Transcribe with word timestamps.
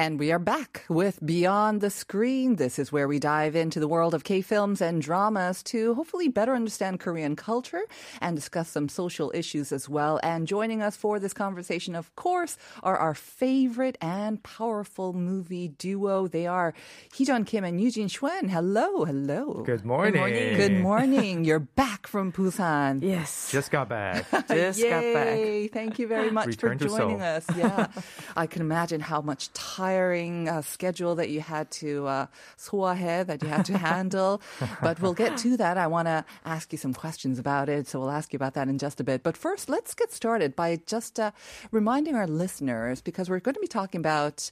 And 0.00 0.18
we 0.18 0.32
are 0.32 0.38
back 0.38 0.86
with 0.88 1.18
Beyond 1.26 1.82
the 1.82 1.90
Screen. 1.90 2.56
This 2.56 2.78
is 2.78 2.90
where 2.90 3.06
we 3.06 3.18
dive 3.18 3.54
into 3.54 3.78
the 3.78 3.86
world 3.86 4.14
of 4.14 4.24
K 4.24 4.40
films 4.40 4.80
and 4.80 5.02
dramas 5.02 5.62
to 5.64 5.92
hopefully 5.92 6.26
better 6.28 6.54
understand 6.54 7.00
Korean 7.00 7.36
culture 7.36 7.82
and 8.18 8.34
discuss 8.34 8.70
some 8.70 8.88
social 8.88 9.30
issues 9.34 9.72
as 9.72 9.90
well. 9.90 10.18
And 10.22 10.46
joining 10.46 10.80
us 10.80 10.96
for 10.96 11.18
this 11.18 11.34
conversation, 11.34 11.94
of 11.94 12.16
course, 12.16 12.56
are 12.82 12.96
our 12.96 13.12
favorite 13.12 13.98
and 14.00 14.42
powerful 14.42 15.12
movie 15.12 15.68
duo. 15.68 16.26
They 16.28 16.46
are 16.46 16.72
Heejun 17.12 17.46
Kim 17.46 17.64
and 17.64 17.78
Eugene 17.78 18.08
Schwen. 18.08 18.48
Hello, 18.48 19.04
hello. 19.04 19.62
Good 19.66 19.84
morning. 19.84 20.14
Good 20.14 20.18
morning. 20.18 20.56
Good 20.56 20.80
morning. 20.80 21.44
You're 21.44 21.58
back 21.76 22.06
from 22.06 22.32
Busan. 22.32 23.02
Yes. 23.02 23.50
Just 23.52 23.70
got 23.70 23.90
back. 23.90 24.24
Just 24.48 24.80
got 24.80 25.02
back. 25.02 25.36
Yay. 25.36 25.68
Thank 25.68 25.98
you 25.98 26.06
very 26.06 26.30
much 26.30 26.46
Return 26.46 26.78
for 26.78 26.88
joining 26.88 27.18
Seoul. 27.18 27.20
us. 27.20 27.44
Yeah. 27.54 27.88
I 28.34 28.46
can 28.46 28.62
imagine 28.62 29.00
how 29.02 29.20
much 29.20 29.52
tiring 29.89 30.47
uh, 30.47 30.61
schedule 30.61 31.15
that 31.15 31.29
you 31.33 31.41
had 31.41 31.65
to 31.81 31.89
uh, 32.07 32.25
소화해, 32.57 33.25
that 33.25 33.41
you 33.41 33.49
had 33.49 33.65
to 33.65 33.77
handle. 33.77 34.41
but 34.81 34.95
we'll 35.01 35.17
get 35.23 35.37
to 35.45 35.57
that. 35.57 35.75
I 35.77 35.87
want 35.87 36.07
to 36.07 36.19
ask 36.45 36.71
you 36.73 36.77
some 36.77 36.93
questions 36.93 37.39
about 37.39 37.67
it. 37.69 37.87
So 37.87 37.99
we'll 37.99 38.11
ask 38.19 38.33
you 38.33 38.37
about 38.37 38.53
that 38.57 38.67
in 38.67 38.77
just 38.77 38.99
a 38.99 39.03
bit. 39.03 39.23
But 39.23 39.35
first, 39.37 39.69
let's 39.69 39.93
get 39.93 40.11
started 40.11 40.55
by 40.55 40.69
just 40.85 41.19
uh, 41.19 41.31
reminding 41.71 42.15
our 42.15 42.27
listeners, 42.27 43.01
because 43.01 43.29
we're 43.29 43.43
going 43.47 43.55
to 43.55 43.65
be 43.67 43.67
talking 43.79 43.99
about 43.99 44.51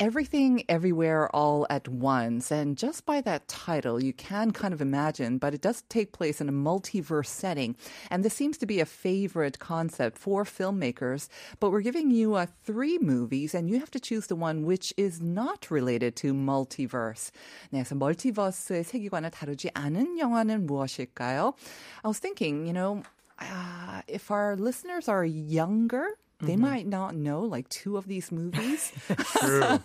Everything 0.00 0.64
Everywhere 0.68 1.28
All 1.30 1.64
at 1.70 1.86
Once. 1.86 2.50
And 2.50 2.76
just 2.76 3.06
by 3.06 3.20
that 3.20 3.46
title, 3.46 4.02
you 4.02 4.12
can 4.12 4.50
kind 4.50 4.74
of 4.74 4.80
imagine, 4.80 5.38
but 5.38 5.54
it 5.54 5.60
does 5.60 5.82
take 5.88 6.10
place 6.10 6.40
in 6.40 6.48
a 6.48 6.52
multiverse 6.52 7.28
setting. 7.28 7.76
And 8.10 8.24
this 8.24 8.34
seems 8.34 8.58
to 8.58 8.66
be 8.66 8.80
a 8.80 8.84
favorite 8.84 9.60
concept 9.60 10.18
for 10.18 10.44
filmmakers. 10.44 11.28
But 11.60 11.70
we're 11.70 11.82
giving 11.82 12.10
you 12.10 12.34
uh, 12.34 12.46
three 12.64 12.98
movies, 12.98 13.54
and 13.54 13.70
you 13.70 13.78
have 13.78 13.92
to 13.92 14.00
choose 14.00 14.26
the 14.26 14.34
one 14.34 14.64
which 14.64 14.92
is 14.96 15.20
not 15.20 15.70
related 15.70 16.16
to 16.16 16.34
multiverse. 16.34 17.30
네, 17.72 17.84
그래서 17.84 17.94
멀티버스의 17.94 18.82
세계관을 18.82 19.30
다루지 19.30 19.70
않은 19.74 20.18
영화는 20.18 20.66
무엇일까요? 20.66 21.54
I 22.02 22.08
was 22.08 22.18
thinking, 22.18 22.66
you 22.66 22.72
know, 22.72 23.02
uh, 23.38 24.02
if 24.08 24.32
our 24.32 24.56
listeners 24.56 25.08
are 25.08 25.24
younger, 25.24 26.16
they 26.39 26.55
might 26.55 26.85
not 26.85 27.15
know 27.15 27.41
like 27.41 27.67
two 27.69 27.97
of 27.97 28.07
these 28.07 28.31
movies. 28.31 28.91
True. 29.39 29.79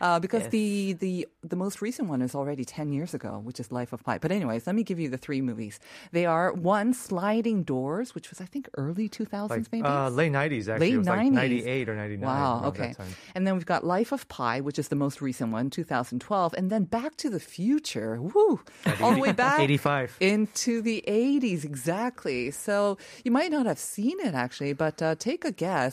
uh, 0.00 0.20
because 0.20 0.48
the, 0.48 0.92
the 0.94 1.26
the 1.42 1.56
most 1.56 1.80
recent 1.80 2.08
one 2.08 2.20
is 2.22 2.34
already 2.34 2.64
10 2.64 2.92
years 2.92 3.14
ago, 3.14 3.40
which 3.42 3.58
is 3.60 3.72
Life 3.72 3.92
of 3.92 4.02
Pi. 4.04 4.18
But 4.18 4.30
anyways, 4.32 4.66
let 4.66 4.76
me 4.76 4.82
give 4.82 4.98
you 4.98 5.08
the 5.08 5.16
three 5.16 5.40
movies. 5.40 5.80
They 6.12 6.26
are 6.26 6.52
one, 6.52 6.92
Sliding 6.92 7.62
Doors, 7.62 8.14
which 8.14 8.30
was 8.30 8.40
I 8.40 8.44
think 8.44 8.68
early 8.76 9.08
2000s 9.08 9.48
Like 9.50 9.72
maybe. 9.72 9.86
uh, 9.86 10.10
late 10.10 10.32
90s, 10.32 10.68
actually. 10.68 10.86
Late 10.88 10.94
it 10.94 10.98
was 10.98 11.06
like 11.06 11.20
90s. 11.20 11.32
98 11.32 11.88
or 11.88 11.96
99. 11.96 12.26
Wow, 12.28 12.62
okay. 12.66 12.94
And 13.34 13.46
then 13.46 13.54
we've 13.54 13.64
got 13.66 13.84
Life 13.84 14.12
of 14.12 14.28
Pi, 14.28 14.60
which 14.60 14.78
is 14.78 14.88
the 14.88 14.96
most 14.96 15.22
recent 15.22 15.52
one, 15.52 15.70
2012. 15.70 16.54
And 16.58 16.70
then 16.70 16.84
Back 16.84 17.16
to 17.18 17.30
the 17.30 17.40
Future, 17.40 18.20
woo, 18.20 18.60
all 19.00 19.14
the 19.14 19.20
way 19.20 19.32
back 19.32 19.60
85. 19.60 20.16
into 20.20 20.82
the 20.82 21.02
80s, 21.06 21.64
exactly. 21.64 22.50
So 22.50 22.98
you 23.24 23.30
might 23.30 23.50
not 23.50 23.64
have 23.66 23.78
seen 23.78 24.18
it 24.20 24.34
actually, 24.34 24.72
but 24.74 25.00
uh, 25.00 25.14
take 25.14 25.44
a 25.44 25.52
guess 25.52 25.85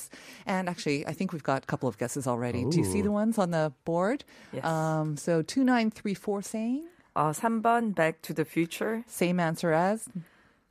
And 0.47 0.69
actually, 0.69 1.07
I 1.07 1.13
think 1.13 1.33
we've 1.33 1.43
got 1.43 1.65
a 1.65 1.67
couple 1.67 1.89
of 1.89 1.99
guesses 1.99 2.27
already. 2.27 2.65
Do 2.65 2.79
you 2.79 2.85
see 2.85 3.01
Ooh. 3.01 3.05
the 3.05 3.11
ones 3.13 3.39
on 3.39 3.51
the 3.51 3.73
board? 3.85 4.25
Yes. 4.53 4.65
Um, 4.65 5.17
so 5.17 5.43
2934 5.43 6.43
saying, 6.43 6.85
어, 7.17 7.33
3번 7.35 7.95
Back 7.95 8.23
to 8.23 8.33
the 8.33 8.45
Future. 8.45 9.05
same 9.07 9.41
answer 9.41 9.73
as 9.73 10.09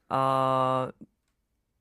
어, 0.09 0.92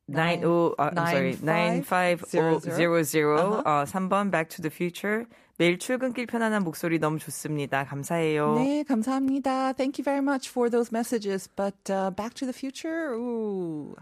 9, 0.09 0.45
oh, 0.45 0.75
uh, 0.79 0.91
I'm 0.95 1.07
sorry, 1.11 1.37
nine 1.43 1.83
five 1.83 2.25
zero 2.29 2.61
9500. 2.61 3.39
Uh-huh. 3.39 3.63
어, 3.65 3.85
3번 3.87 4.31
Back 4.31 4.51
to 4.51 4.63
the 4.63 4.71
Future. 4.71 5.27
매일 5.59 5.79
출근길 5.79 6.27
편안한 6.27 6.63
목소리 6.65 6.99
너무 6.99 7.19
좋습니다. 7.19 7.85
감사해요. 7.85 8.57
네, 8.57 8.83
감사합니다. 8.85 9.73
Thank 9.73 9.99
you 9.99 10.05
very 10.05 10.21
much 10.21 10.51
for 10.51 10.69
those 10.69 10.93
messages. 10.93 11.49
But 11.49 11.75
uh, 11.89 12.11
Back 12.11 12.35
to 12.35 12.45
the 12.45 12.53
Future, 12.53 13.15
ooh. 13.15 13.97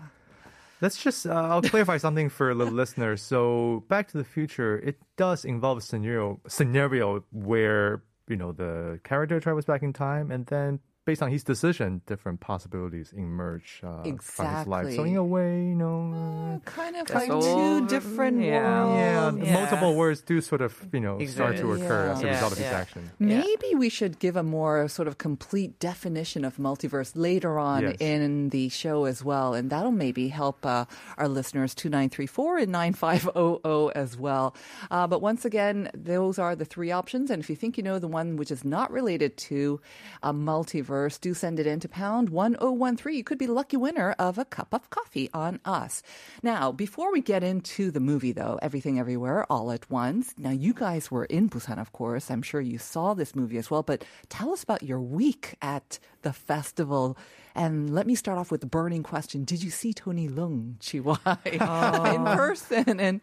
Let's 0.82 1.02
just, 1.02 1.26
uh, 1.28 1.32
I'll 1.34 1.62
clarify 1.62 1.98
something 1.98 2.30
for 2.30 2.54
the 2.54 2.66
listeners. 2.66 3.22
So, 3.22 3.84
Back 3.90 4.08
to 4.10 4.18
the 4.18 4.24
Future, 4.24 4.80
it 4.80 4.98
does 5.18 5.44
involve 5.44 5.80
a 5.80 5.82
scenario, 5.82 6.40
scenario 6.48 7.24
where, 7.32 8.04
you 8.30 8.38
know, 8.38 8.54
the 8.54 9.00
character 9.04 9.40
travels 9.40 9.66
back 9.66 9.84
in 9.84 9.92
time 9.92 10.32
and 10.32 10.46
then 10.46 10.80
based 11.10 11.24
on 11.26 11.30
his 11.36 11.44
decision, 11.54 11.90
different 12.06 12.38
possibilities 12.52 13.08
emerge 13.26 13.70
uh, 13.84 14.04
from 14.22 14.46
his 14.56 14.68
life. 14.76 14.94
So, 14.98 15.04
in 15.10 15.16
a 15.16 15.24
way, 15.38 15.54
you 15.72 15.78
know, 15.84 16.00
uh, 16.22 16.70
kind 16.70 16.96
of 17.02 17.10
like 17.10 17.30
all- 17.34 17.42
two 17.42 17.88
different 17.96 18.38
yeah. 18.42 18.86
worlds. 18.86 19.38
yeah, 19.40 19.46
Yeah. 19.46 19.54
multiple 19.60 19.94
words 20.04 20.20
do 20.22 20.36
sort 20.52 20.62
of, 20.68 20.72
you 20.94 21.02
know, 21.06 21.16
start 21.26 21.58
to 21.58 21.66
Exactly. 21.74 21.86
occur 21.86 22.04
as 22.14 22.20
a 22.22 22.26
Yeah. 22.26 22.34
result 22.36 22.52
of 22.56 22.60
his 22.64 22.68
Yeah. 22.72 22.82
action. 22.84 23.02
Maybe 23.18 23.70
we 23.84 23.90
should 23.98 24.14
give 24.26 24.36
a 24.44 24.44
more 24.58 24.76
sort 24.98 25.08
of 25.10 25.18
complete 25.18 25.72
definition 25.92 26.42
of 26.50 26.54
multiverse 26.68 27.12
later 27.30 27.54
on 27.58 27.80
Yes. 27.84 27.96
in 28.14 28.50
the 28.56 28.70
show 28.82 28.98
as 29.12 29.20
well. 29.30 29.50
And 29.58 29.66
that'll 29.74 29.98
maybe 30.06 30.26
help 30.42 30.58
uh, 30.66 30.86
our 31.22 31.28
listeners 31.40 31.74
2934 31.74 32.58
and 32.64 32.72
9500 32.72 33.92
as 34.04 34.12
well. 34.26 34.46
Uh, 34.94 35.08
but 35.12 35.20
once 35.30 35.42
again, 35.50 35.90
those 36.14 36.36
are 36.44 36.54
the 36.62 36.66
three 36.74 36.92
options. 37.02 37.26
And 37.32 37.40
if 37.44 37.48
you 37.50 37.56
think 37.62 37.72
you 37.78 37.84
know 37.90 37.98
the 37.98 38.08
one 38.20 38.28
which 38.40 38.52
is 38.52 38.64
not 38.76 38.88
related 39.00 39.32
to 39.50 39.80
a 40.22 40.32
multiverse, 40.34 40.90
do 41.08 41.34
send 41.34 41.60
it 41.60 41.68
in 41.68 41.80
to 41.80 41.88
pound 41.88 42.30
1013. 42.30 43.16
You 43.16 43.24
could 43.24 43.38
be 43.38 43.46
the 43.46 43.54
lucky 43.54 43.78
winner 43.78 44.16
of 44.20 44.38
a 44.38 44.46
cup 44.46 44.74
of 44.74 44.90
coffee 44.90 45.30
on 45.34 45.60
us. 45.64 46.04
Now, 46.44 46.72
before 46.72 47.12
we 47.12 47.22
get 47.22 47.44
into 47.44 47.92
the 47.92 48.00
movie, 48.00 48.34
though, 48.34 48.60
Everything 48.62 49.00
Everywhere 49.00 49.46
All 49.50 49.72
at 49.72 49.90
Once, 49.90 50.34
now 50.38 50.52
you 50.52 50.74
guys 50.74 51.10
were 51.10 51.26
in 51.26 51.50
Busan, 51.50 51.80
of 51.80 51.92
course. 51.94 52.30
I'm 52.30 52.42
sure 52.42 52.62
you 52.62 52.78
saw 52.78 53.14
this 53.14 53.36
movie 53.36 53.58
as 53.58 53.72
well, 53.72 53.84
but 53.84 54.04
tell 54.28 54.52
us 54.52 54.64
about 54.64 54.84
your 54.84 55.00
week 55.00 55.56
at 55.62 56.00
the 56.22 56.34
festival. 56.34 57.18
And 57.56 57.94
let 57.94 58.08
me 58.08 58.16
start 58.16 58.38
off 58.38 58.52
with 58.52 58.62
the 58.62 58.68
burning 58.68 59.04
question. 59.04 59.44
Did 59.44 59.64
you 59.64 59.70
see 59.70 59.94
Tony 59.94 60.28
Leung, 60.28 60.76
Chiu-wai, 60.80 61.18
in 61.46 61.62
oh. 61.62 62.34
person? 62.36 63.00
And 63.00 63.22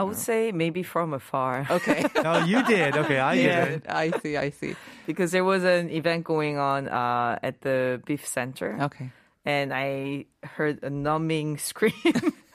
I 0.00 0.02
would 0.02 0.16
say 0.16 0.48
maybe 0.52 0.80
from 0.82 1.12
afar. 1.12 1.66
okay. 1.76 2.00
Oh, 2.24 2.40
you 2.48 2.64
did. 2.64 2.96
Okay, 2.96 3.20
I 3.20 3.34
Yeah. 3.36 3.64
didn't. 3.68 3.84
I 3.88 4.10
see, 4.24 4.36
I 4.40 4.48
see. 4.48 4.72
because 5.04 5.28
there 5.36 5.44
was 5.44 5.60
an 5.64 5.90
event 5.92 6.24
going 6.24 6.56
on 6.56 6.88
uh, 6.88 7.36
at 7.44 7.60
the 7.60 8.00
Beef 8.08 8.24
Center. 8.24 8.88
Okay. 8.88 9.12
And 9.44 9.72
I 9.76 10.24
heard 10.56 10.80
a 10.84 10.88
numbing 10.90 11.58
scream. 11.60 11.92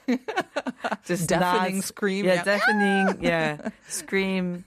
Just 1.06 1.30
Deafening 1.30 1.76
not- 1.82 1.84
scream, 1.84 2.26
Yeah, 2.26 2.34
yeah. 2.34 2.44
deafening. 2.46 3.06
Yeah, 3.22 3.70
scream 3.90 4.64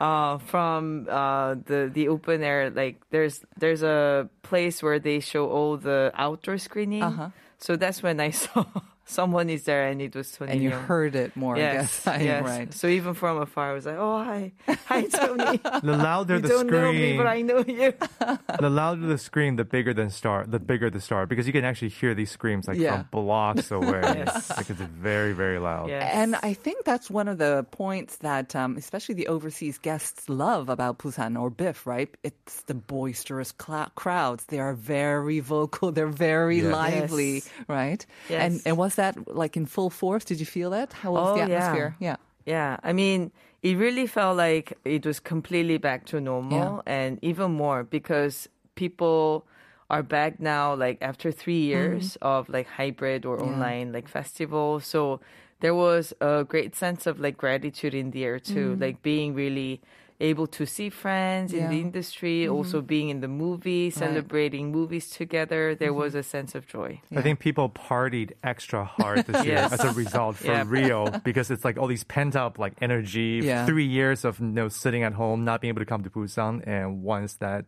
uh, 0.00 0.38
from 0.44 1.08
uh, 1.08 1.56
the 1.64 1.88
the 1.92 2.08
open 2.08 2.42
air. 2.44 2.68
Like 2.68 3.00
there's 3.10 3.40
there's 3.56 3.82
a 3.82 4.28
place 4.44 4.82
where 4.82 4.98
they 5.00 5.20
show 5.20 5.48
all 5.48 5.76
the 5.80 6.12
outdoor 6.14 6.58
screening. 6.58 7.02
Uh-huh. 7.02 7.30
So 7.58 7.76
that's 7.76 8.02
when 8.04 8.20
I 8.20 8.30
saw 8.30 8.64
someone 9.04 9.50
is 9.50 9.64
there, 9.64 9.86
and 9.88 10.00
it 10.02 10.14
was 10.14 10.32
Tony. 10.32 10.52
And 10.52 10.62
you 10.62 10.70
Leung. 10.70 10.84
heard 10.86 11.14
it 11.14 11.36
more, 11.36 11.56
I 11.56 11.58
Yes, 11.58 12.04
guess. 12.04 12.06
I 12.14 12.16
am 12.16 12.22
yes. 12.24 12.44
right. 12.44 12.74
So 12.74 12.86
even 12.88 13.14
from 13.14 13.38
afar, 13.38 13.70
I 13.70 13.74
was 13.74 13.86
like, 13.86 13.96
"Oh, 13.98 14.22
hi, 14.24 14.52
hi, 14.86 15.02
Tony. 15.12 15.58
The 15.58 15.96
louder 15.96 16.36
you 16.36 16.40
the 16.42 16.48
don't 16.48 16.66
know 16.70 16.92
me, 16.92 16.98
scream, 16.98 17.16
but 17.18 17.26
I 17.26 17.42
know 17.42 17.58
you." 17.66 17.92
the 18.60 18.70
louder 18.70 19.06
the 19.06 19.18
scream, 19.18 19.56
the 19.56 19.64
bigger 19.64 19.92
the 19.94 20.10
star, 20.10 20.44
the 20.46 20.58
bigger 20.58 20.90
the 20.90 21.00
star, 21.00 21.26
because 21.26 21.46
you 21.46 21.52
can 21.52 21.64
actually 21.64 21.90
hear 21.90 22.14
these 22.14 22.30
screams 22.30 22.68
like 22.68 22.78
Yeah. 22.78 23.02
from 23.02 23.08
blocks 23.10 23.70
away. 23.70 24.00
Yes. 24.04 24.50
Like 24.56 24.70
it's 24.70 24.80
very, 24.80 25.32
very 25.32 25.58
loud. 25.58 25.88
Yes. 25.88 26.10
And 26.14 26.36
I 26.42 26.52
think 26.54 26.84
that's 26.84 27.10
one 27.10 27.28
of 27.28 27.38
the 27.38 27.66
points 27.70 28.16
that, 28.18 28.54
um, 28.56 28.76
especially 28.76 29.14
the 29.14 29.28
overseas 29.28 29.78
guests 29.78 30.28
love 30.28 30.68
about 30.68 30.98
Busan 30.98 31.40
or 31.40 31.50
Biff, 31.50 31.86
right? 31.86 32.08
It's 32.22 32.62
the 32.62 32.74
boisterous 32.74 33.52
clou- 33.52 33.90
crowds. 33.94 34.46
They 34.46 34.60
are 34.60 34.74
very 34.74 35.40
vocal. 35.40 35.92
They're 35.92 36.06
very 36.06 36.58
Yes. 36.60 36.72
lively, 36.72 37.34
Yes. 37.34 37.50
right? 37.68 38.06
Yes. 38.28 38.40
And 38.42 38.60
and 38.66 38.76
was 38.94 38.96
that 38.96 39.34
like 39.34 39.56
in 39.56 39.66
full 39.66 39.90
force? 39.90 40.24
Did 40.24 40.38
you 40.38 40.46
feel 40.46 40.70
that? 40.70 40.92
How 40.92 41.12
was 41.12 41.30
Oh, 41.30 41.34
the 41.34 41.42
atmosphere? 41.42 41.96
Yeah. 41.98 42.16
Yeah, 42.46 42.76
I 42.82 42.92
mean, 42.92 43.32
it 43.62 43.76
really 43.78 44.06
felt 44.06 44.36
like 44.36 44.76
it 44.84 45.06
was 45.06 45.18
completely 45.18 45.78
back 45.78 46.04
to 46.06 46.20
normal 46.20 46.82
and 46.86 47.18
even 47.22 47.52
more 47.52 47.82
because 47.84 48.48
people 48.74 49.46
are 49.88 50.02
back 50.02 50.40
now 50.40 50.74
like 50.74 50.98
after 51.00 51.32
3 51.32 51.54
mm-hmm. 51.54 51.70
years 51.70 52.18
of 52.20 52.48
like 52.48 52.66
hybrid 52.66 53.24
or 53.24 53.42
online 53.42 53.92
like 53.92 54.08
festival. 54.08 54.80
So 54.80 55.20
there 55.60 55.74
was 55.74 56.12
a 56.20 56.44
great 56.44 56.76
sense 56.76 57.06
of 57.06 57.18
like 57.18 57.38
gratitude 57.38 57.94
in 57.94 58.10
the 58.10 58.24
air 58.24 58.38
too, 58.38 58.72
mm-hmm. 58.72 58.82
like 58.82 59.02
being 59.02 59.34
really 59.34 59.80
able 60.20 60.46
to 60.46 60.64
see 60.64 60.90
friends 60.90 61.52
in 61.52 61.68
the 61.68 61.76
Yeah. 61.76 61.82
industry, 61.82 62.44
mm-hmm. 62.44 62.54
also 62.54 62.80
being 62.80 63.08
in 63.08 63.20
the 63.20 63.28
movie, 63.28 63.90
celebrating 63.90 64.70
movies 64.70 65.10
together. 65.10 65.74
There 65.74 65.90
mm-hmm. 65.90 65.98
was 65.98 66.14
a 66.14 66.22
sense 66.22 66.54
of 66.54 66.66
joy. 66.66 67.00
I 67.14 67.22
think 67.22 67.40
people 67.40 67.68
partied 67.68 68.32
extra 68.42 68.84
hard 68.84 69.26
this 69.26 69.44
year 69.44 69.54
Yes. 69.54 69.72
as 69.72 69.80
a 69.84 69.92
result 69.92 70.36
for 70.36 70.46
Yep. 70.62 70.66
Rio 70.68 71.10
because 71.24 71.50
it's 71.50 71.64
like 71.64 71.78
all 71.78 71.88
these 71.88 72.04
pent 72.04 72.36
up 72.36 72.58
like 72.58 72.74
energy, 72.80 73.40
Yeah. 73.42 73.66
three 73.66 73.86
years 73.86 74.24
of 74.24 74.38
you 74.40 74.46
know 74.46 74.68
sitting 74.68 75.02
at 75.02 75.14
home, 75.14 75.44
not 75.44 75.60
being 75.60 75.70
able 75.70 75.80
to 75.80 75.86
come 75.86 76.02
to 76.04 76.10
Busan, 76.10 76.62
and 76.66 77.02
once 77.02 77.34
that 77.34 77.64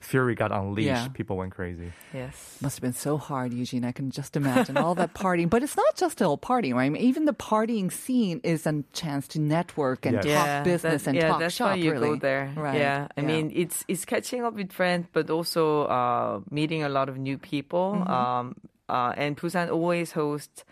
fury 0.00 0.34
got 0.34 0.50
unleashed, 0.50 0.86
Yeah. 0.88 1.08
people 1.08 1.36
went 1.36 1.52
crazy. 1.54 1.92
Yes. 2.12 2.58
Must 2.60 2.76
have 2.76 2.82
been 2.82 2.92
so 2.94 3.16
hard, 3.18 3.52
Eugene. 3.52 3.84
I 3.84 3.92
can 3.92 4.10
just 4.10 4.34
imagine 4.36 4.76
all 4.76 4.94
that 4.96 5.12
partying. 5.14 5.48
But 5.50 5.62
it's 5.62 5.76
not 5.76 5.94
just 5.96 6.20
all 6.22 6.38
partying, 6.38 6.74
right? 6.74 6.86
I 6.86 6.88
mean, 6.88 7.02
even 7.02 7.26
the 7.26 7.34
partying 7.34 7.92
scene 7.92 8.40
is 8.42 8.66
a 8.66 8.82
chance 8.92 9.28
to 9.28 9.38
network 9.40 10.06
and 10.06 10.24
Yes. 10.24 10.24
talk 10.24 10.64
business 10.64 11.02
that- 11.04 11.10
and 11.10 11.16
yeah, 11.18 11.28
talk 11.28 11.40
that's 11.40 11.54
shop. 11.54 11.70
why 11.70 11.74
you 11.76 11.92
really. 11.92 12.08
go 12.08 12.16
there. 12.16 12.50
Right. 12.56 12.78
Yeah, 12.78 13.08
I 13.16 13.20
mean, 13.20 13.52
it's 13.54 13.84
it's 13.88 14.04
catching 14.04 14.42
up 14.44 14.54
with 14.54 14.72
friends, 14.72 15.06
but 15.12 15.28
also 15.30 15.84
uh, 15.84 16.40
meeting 16.50 16.82
a 16.82 16.88
lot 16.88 17.08
of 17.08 17.16
new 17.18 17.36
people. 17.38 17.96
Mm-hmm. 18.00 18.10
Um, 18.10 18.54
uh, 18.88 19.12
and 19.16 19.36
Busan 19.36 19.70
always 19.70 20.12
hosts 20.12 20.64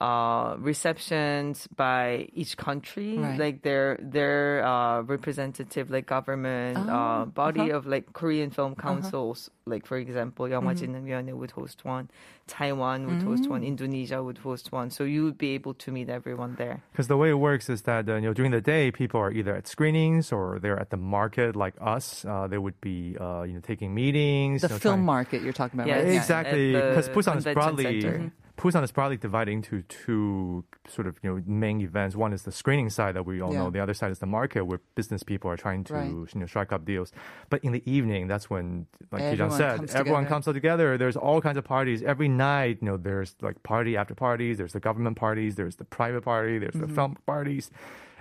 uh, 0.00 0.56
receptions 0.58 1.68
by 1.76 2.26
each 2.32 2.56
country, 2.56 3.18
Right. 3.18 3.38
like 3.38 3.62
their 3.62 3.98
their 4.00 4.64
uh, 4.64 5.02
representative, 5.02 5.90
like 5.90 6.06
government 6.06 6.78
Oh, 6.78 6.88
uh, 6.88 7.24
body 7.26 7.68
uh-huh. 7.68 7.76
of 7.76 7.86
like 7.86 8.12
Korean 8.14 8.48
film 8.50 8.74
councils. 8.74 9.50
Like 9.66 9.84
for 9.84 9.98
example, 9.98 10.46
Mm-hmm. 10.48 10.56
영화진흥위원회 10.56 11.36
would 11.36 11.52
host 11.52 11.84
one, 11.84 12.08
Taiwan 12.48 13.06
would 13.06 13.22
host 13.22 13.46
one, 13.48 13.62
Indonesia 13.62 14.24
would 14.24 14.38
host 14.38 14.72
one. 14.72 14.88
So 14.90 15.04
you 15.04 15.22
would 15.22 15.36
be 15.36 15.52
able 15.54 15.74
to 15.84 15.92
meet 15.92 16.08
everyone 16.08 16.56
there. 16.56 16.80
Because 16.90 17.06
the 17.12 17.18
way 17.20 17.28
it 17.28 17.38
works 17.38 17.68
is 17.68 17.82
that 17.82 18.08
uh, 18.08 18.16
you 18.16 18.32
know 18.32 18.32
during 18.32 18.50
the 18.56 18.64
day 18.64 18.90
people 18.90 19.20
are 19.20 19.30
either 19.30 19.54
at 19.54 19.68
screenings 19.68 20.32
or 20.32 20.58
they're 20.58 20.80
at 20.80 20.88
the 20.88 20.96
market 20.96 21.54
like 21.54 21.74
us. 21.78 22.24
Uh, 22.24 22.48
they 22.48 22.56
would 22.58 22.80
be 22.80 23.20
uh, 23.20 23.42
you 23.44 23.52
know 23.52 23.60
taking 23.60 23.92
meetings. 23.94 24.62
The 24.64 24.72
you 24.72 24.74
know, 24.74 24.78
film 24.80 24.94
trying- 25.04 25.12
market 25.12 25.38
you're 25.44 25.52
talking 25.52 25.78
about, 25.78 25.92
Yes. 25.92 26.02
right? 26.02 26.12
Yeah. 26.16 26.18
Exactly, 26.24 26.66
at 26.74 26.82
the 26.82 26.88
because 26.88 27.08
Busan 27.12 27.36
is 27.36 27.44
convention 27.44 27.54
broadly 27.54 28.00
center. 28.00 28.32
Busan 28.57 28.83
is 28.83 28.91
broadly 28.91 29.17
divided 29.17 29.51
into 29.51 29.81
two 29.83 30.63
sort 30.87 31.07
of 31.07 31.17
you 31.21 31.29
know 31.35 31.43
main 31.45 31.81
events. 31.81 32.15
One 32.15 32.31
is 32.33 32.43
the 32.43 32.51
screening 32.51 32.89
side 32.89 33.15
that 33.15 33.25
we 33.25 33.41
all 33.41 33.51
Yeah. 33.53 33.63
know. 33.63 33.69
The 33.69 33.81
other 33.81 33.93
side 33.93 34.11
is 34.11 34.19
the 34.19 34.25
market 34.25 34.65
where 34.65 34.79
business 34.95 35.23
people 35.23 35.51
are 35.51 35.57
trying 35.57 35.83
to 35.85 35.93
Right. 35.93 36.09
you 36.09 36.27
know 36.35 36.45
strike 36.45 36.71
up 36.71 36.85
deals. 36.85 37.11
But 37.49 37.63
in 37.65 37.73
the 37.73 37.83
evening, 37.89 38.27
that's 38.27 38.49
when, 38.49 38.87
like 39.11 39.21
Heejun 39.23 39.51
said, 39.51 39.77
comes 39.77 39.93
everyone 39.95 40.23
together. 40.23 40.33
comes 40.35 40.47
all 40.47 40.53
together. 40.53 40.97
There's 40.97 41.17
all 41.17 41.41
kinds 41.41 41.57
of 41.57 41.65
parties 41.65 42.01
every 42.03 42.29
night. 42.29 42.77
You 42.81 42.85
know, 42.87 42.97
there's 42.97 43.35
like 43.41 43.61
party 43.63 43.97
after 43.97 44.15
parties. 44.15 44.57
There's 44.57 44.73
the 44.73 44.79
government 44.79 45.17
parties. 45.17 45.55
There's 45.55 45.75
the 45.75 45.85
private 45.85 46.21
party. 46.23 46.57
There's 46.57 46.73
Mm-hmm. 46.75 46.87
the 46.87 46.93
film 46.93 47.17
parties. 47.25 47.71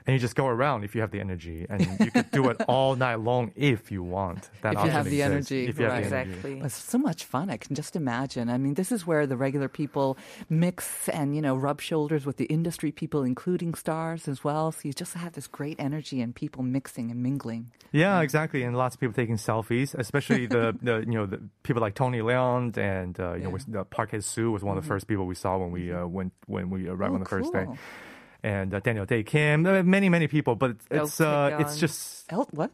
And 0.06 0.12
you 0.12 0.20
just 0.20 0.36
go 0.36 0.46
around 0.46 0.84
if 0.84 0.94
you 0.94 1.00
have 1.00 1.10
the 1.12 1.20
energy, 1.20 1.64
and 1.68 1.80
you 1.98 2.10
could 2.10 2.30
do 2.30 2.50
it 2.50 2.60
all 2.68 2.94
night 3.06 3.20
long 3.20 3.52
if 3.56 3.90
you 3.90 4.02
want. 4.02 4.50
That 4.60 4.74
If 4.74 4.84
you 4.84 4.90
have 4.90 5.06
the 5.06 5.22
exists. 5.22 5.50
energy, 5.52 5.66
if 5.66 5.78
you 5.78 5.84
have 5.86 5.94
right. 5.94 6.10
the 6.10 6.16
energy. 6.16 6.30
Exactly. 6.32 6.60
It's 6.60 6.74
so 6.76 6.98
much 6.98 7.24
fun. 7.24 7.48
I 7.48 7.56
can 7.56 7.74
just 7.74 7.96
imagine. 7.96 8.50
I 8.50 8.58
mean, 8.58 8.74
this 8.74 8.92
is 8.92 9.06
where 9.06 9.26
the 9.26 9.36
regular 9.36 9.68
people 9.68 10.18
mix 10.50 11.08
and, 11.08 11.34
you 11.34 11.40
know, 11.40 11.56
rub 11.56 11.80
shoulders 11.80 12.26
with 12.26 12.36
the 12.36 12.44
industry 12.46 12.92
people, 12.92 13.22
including 13.22 13.72
stars 13.74 14.28
as 14.28 14.44
well. 14.44 14.72
So 14.72 14.80
you 14.84 14.92
just 14.92 15.14
have 15.14 15.32
this 15.32 15.46
great 15.46 15.80
energy 15.80 16.20
and 16.20 16.34
people 16.34 16.62
mixing 16.62 17.10
and 17.10 17.22
mingling. 17.22 17.70
Yeah, 17.90 18.20
exactly, 18.20 18.62
and 18.62 18.76
lots 18.76 18.96
of 18.96 19.00
people 19.00 19.14
taking 19.14 19.36
selfies, 19.36 19.94
especially 19.94 20.46
the, 20.46 20.76
the 20.82 20.98
you 21.00 21.12
know 21.14 21.26
the 21.26 21.40
people 21.62 21.80
like 21.80 21.94
Tony 21.94 22.18
Leung 22.18 22.76
and 22.76 23.18
uh, 23.18 23.34
you 23.34 23.44
know 23.44 23.80
uh, 23.80 23.84
Park 23.84 24.10
Hae 24.10 24.20
Soo 24.20 24.50
was 24.50 24.62
one 24.62 24.76
of 24.76 24.82
the 24.84 24.88
first 24.88 25.06
people 25.06 25.24
we 25.26 25.34
saw 25.34 25.56
when 25.56 25.70
we 25.70 25.92
uh, 25.92 26.04
went 26.06 26.32
when 26.46 26.68
we 26.70 26.88
arrived 26.88 27.12
Oh, 27.12 27.14
on 27.14 27.20
the 27.20 27.28
first 27.28 27.52
day, 27.52 27.64
cool. 27.64 27.78
And 28.44 28.74
uh, 28.76 28.80
Daniel 28.84 29.06
Dae 29.08 29.24
Kim, 29.24 29.64
uh, 29.64 29.80
many 29.82 30.08
many 30.12 30.28
people, 30.28 30.52
but 30.54 30.76
it's 30.92 31.16
uh, 31.20 31.56
it's 31.64 31.80
just 31.80 32.28
El- 32.28 32.44
what? 32.52 32.68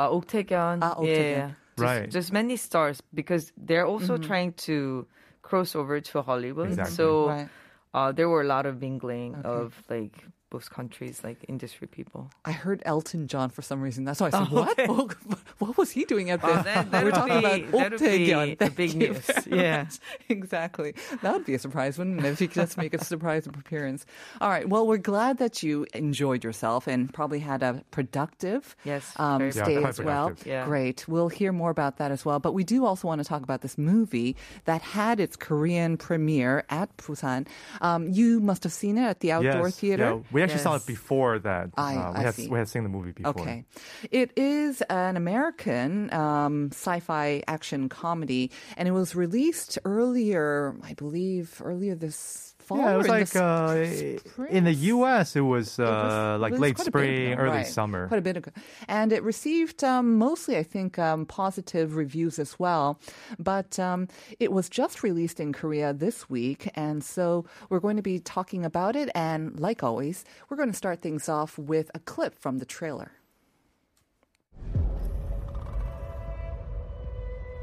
Uh, 0.00 0.08
Ok 0.16 0.24
Taec-yeon. 0.32 0.78
Ah, 0.80 0.96
Ok 0.96 1.12
yeah, 1.12 1.16
Taec-yeon. 1.20 1.36
yeah. 1.36 1.50
Just, 1.76 1.84
Right. 1.84 2.08
Just 2.10 2.32
many 2.32 2.56
stars 2.56 3.04
because 3.12 3.52
they're 3.60 3.84
also 3.84 4.16
Mm-hmm. 4.16 4.26
trying 4.28 4.52
to 4.64 5.04
cross 5.44 5.76
over 5.76 6.00
to 6.00 6.22
Hollywood. 6.24 6.72
Exactly. 6.72 6.96
So 6.96 7.28
Right. 7.28 7.48
uh, 7.92 8.12
there 8.16 8.28
were 8.32 8.40
a 8.40 8.48
lot 8.48 8.64
of 8.64 8.80
mingling 8.80 9.36
of 9.44 9.76
like 9.92 10.16
both 10.50 10.68
countries, 10.70 11.22
like 11.24 11.38
industry 11.48 11.86
people. 11.86 12.30
I 12.44 12.52
heard 12.52 12.82
Elton 12.84 13.28
John 13.28 13.50
for 13.50 13.62
some 13.62 13.80
reason. 13.80 14.04
That's 14.04 14.20
why 14.20 14.26
I 14.26 14.30
said, 14.30 14.48
Oh, 14.50 14.54
what? 14.54 14.78
okay. 14.78 14.86
Oh, 14.88 15.08
what 15.58 15.78
was 15.78 15.90
he 15.92 16.04
doing 16.04 16.30
at 16.30 16.40
Oh, 16.42 16.54
this? 16.54 16.64
that- 16.64 16.90
that 16.90 17.04
We're 17.04 17.10
talking 17.12 17.40
be- 17.40 17.46
about 17.46 17.70
that 17.78 17.90
would 17.92 18.00
be 18.00 18.54
Thank 18.56 18.76
big 18.76 18.94
news. 18.96 19.28
Yeah. 19.46 19.84
much. 19.84 19.98
Exactly. 20.28 20.94
That 21.22 21.32
would 21.34 21.44
be 21.44 21.54
a 21.54 21.58
surprise, 21.58 21.98
wouldn't 21.98 22.18
it? 22.20 22.24
If 22.26 22.40
you 22.40 22.48
could 22.48 22.54
just 22.66 22.76
make 22.78 22.94
a 22.94 23.04
surprise 23.04 23.46
appearance. 23.46 24.06
All 24.40 24.48
right. 24.50 24.68
Well, 24.68 24.86
we're 24.86 24.96
glad 24.98 25.38
that 25.38 25.62
you 25.62 25.86
enjoyed 25.94 26.44
yourself 26.44 26.86
and 26.86 27.12
probably 27.12 27.38
had 27.40 27.62
a 27.62 27.82
productive 27.90 28.76
Yes, 28.84 29.12
um, 29.16 29.38
very 29.38 29.52
Yeah, 29.52 29.62
stay 29.64 29.76
quite 29.80 29.88
as 29.88 30.00
well. 30.00 30.32
Yeah. 30.44 30.64
Great. 30.66 31.06
We'll 31.08 31.28
hear 31.28 31.52
more 31.52 31.70
about 31.70 31.98
that 31.98 32.10
as 32.10 32.24
well. 32.24 32.38
But 32.40 32.52
we 32.54 32.64
do 32.64 32.84
also 32.86 33.06
want 33.08 33.20
to 33.20 33.24
talk 33.24 33.42
about 33.42 33.60
this 33.60 33.78
movie 33.78 34.36
that 34.64 34.82
had 34.82 35.20
its 35.20 35.36
Korean 35.36 35.96
premiere 35.96 36.64
at 36.70 36.96
Busan. 36.96 37.46
Um, 37.80 38.08
you 38.08 38.40
must 38.40 38.64
have 38.64 38.72
seen 38.72 38.98
it 38.98 39.02
at 39.04 39.20
the 39.20 39.32
outdoor 39.32 39.68
yes, 39.68 39.78
theater. 39.78 40.04
Yeah, 40.16 40.20
we 40.40 40.44
actually 40.44 40.60
saw 40.62 40.74
it 40.76 40.86
before 40.86 41.38
that. 41.40 41.70
I- 41.76 41.96
uh, 41.96 42.12
we 42.12 42.18
I 42.18 42.22
had 42.22 42.34
see. 42.34 42.48
we 42.48 42.58
had 42.58 42.68
seen 42.68 42.82
the 42.82 42.88
movie 42.88 43.12
before. 43.12 43.32
Okay. 43.42 43.64
It 44.10 44.32
is 44.36 44.82
an 44.82 45.16
American 45.16 46.12
um, 46.12 46.68
sci 46.72 47.00
fi 47.00 47.42
action 47.46 47.88
comedy, 47.88 48.50
and 48.76 48.88
it 48.88 48.92
was 48.92 49.14
released 49.14 49.78
earlier, 49.84 50.74
I 50.82 50.94
believe, 50.94 51.60
earlier 51.64 51.94
this 51.94 52.49
fall. 52.70 52.78
Yeah, 52.78 52.90
it 52.90 52.94
or 52.94 52.98
was 52.98 53.06
in 53.06 53.12
the 53.12 53.18
like 53.18 53.36
s- 53.36 54.38
uh, 54.38 54.44
in 54.56 54.64
the? 54.64 54.72
U.S. 54.72 55.36
It 55.36 55.40
was, 55.42 55.78
uh, 55.78 55.82
It 55.82 55.86
was- 55.86 56.40
like 56.40 56.50
it 56.50 56.52
was 56.54 56.60
late 56.60 56.74
quite 56.76 56.88
a 56.88 56.90
bit 56.90 56.98
spring, 57.00 57.32
ago, 57.32 57.42
early 57.42 57.56
right. 57.58 57.66
summer. 57.66 58.08
Quite 58.08 58.18
a 58.18 58.22
bit 58.22 58.36
ago. 58.38 58.50
And 58.88 59.12
it 59.12 59.22
received 59.22 59.84
um, 59.84 60.16
mostly, 60.16 60.56
I 60.56 60.62
think, 60.62 60.98
um, 60.98 61.26
positive 61.26 61.96
reviews 61.96 62.38
as 62.38 62.58
well. 62.58 62.98
But 63.38 63.78
um, 63.78 64.08
it 64.38 64.52
was 64.52 64.68
just 64.68 65.02
released 65.02 65.38
in 65.40 65.52
Korea 65.52 65.92
this 65.92 66.30
week. 66.30 66.70
And 66.74 67.04
so 67.04 67.44
we're 67.68 67.80
going 67.80 67.96
to 67.96 68.02
be 68.02 68.18
talking 68.20 68.64
about 68.64 68.96
it. 68.96 69.10
And 69.14 69.58
like 69.60 69.82
always, 69.82 70.24
we're 70.48 70.56
going 70.56 70.70
to 70.70 70.76
start 70.76 71.02
things 71.02 71.28
off 71.28 71.58
with 71.58 71.90
a 71.94 71.98
clip 72.00 72.34
from 72.38 72.58
the 72.58 72.64
trailer. 72.66 73.12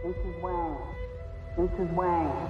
Mrs. 0.06 0.42
Wang. 0.42 0.78
Mrs. 1.58 1.94
Wang. 1.96 2.50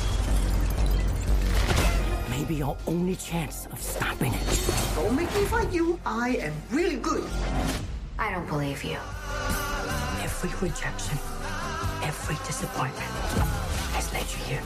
may 2.41 2.47
be 2.47 2.55
your 2.55 2.77
only 2.87 3.15
chance 3.15 3.67
of 3.67 3.79
stopping 3.79 4.33
it. 4.33 4.73
Don't 4.95 5.15
make 5.15 5.31
me 5.35 5.45
fight 5.45 5.71
you. 5.71 5.99
I 6.05 6.29
am 6.41 6.53
really 6.71 6.97
good. 6.97 7.23
I 8.17 8.31
don't 8.31 8.47
believe 8.47 8.83
you. 8.83 8.97
Every 10.23 10.49
rejection, 10.67 11.17
every 12.03 12.37
disappointment 12.47 13.11
has 13.93 14.11
led 14.13 14.25
you 14.33 14.41
here. 14.49 14.63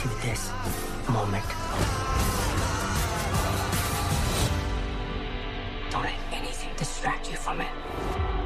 To 0.00 0.08
this 0.26 0.50
moment. 1.08 1.48
Don't 5.90 6.02
let 6.02 6.14
anything 6.32 6.70
distract 6.76 7.30
you 7.30 7.36
from 7.36 7.62
it. 7.62 8.37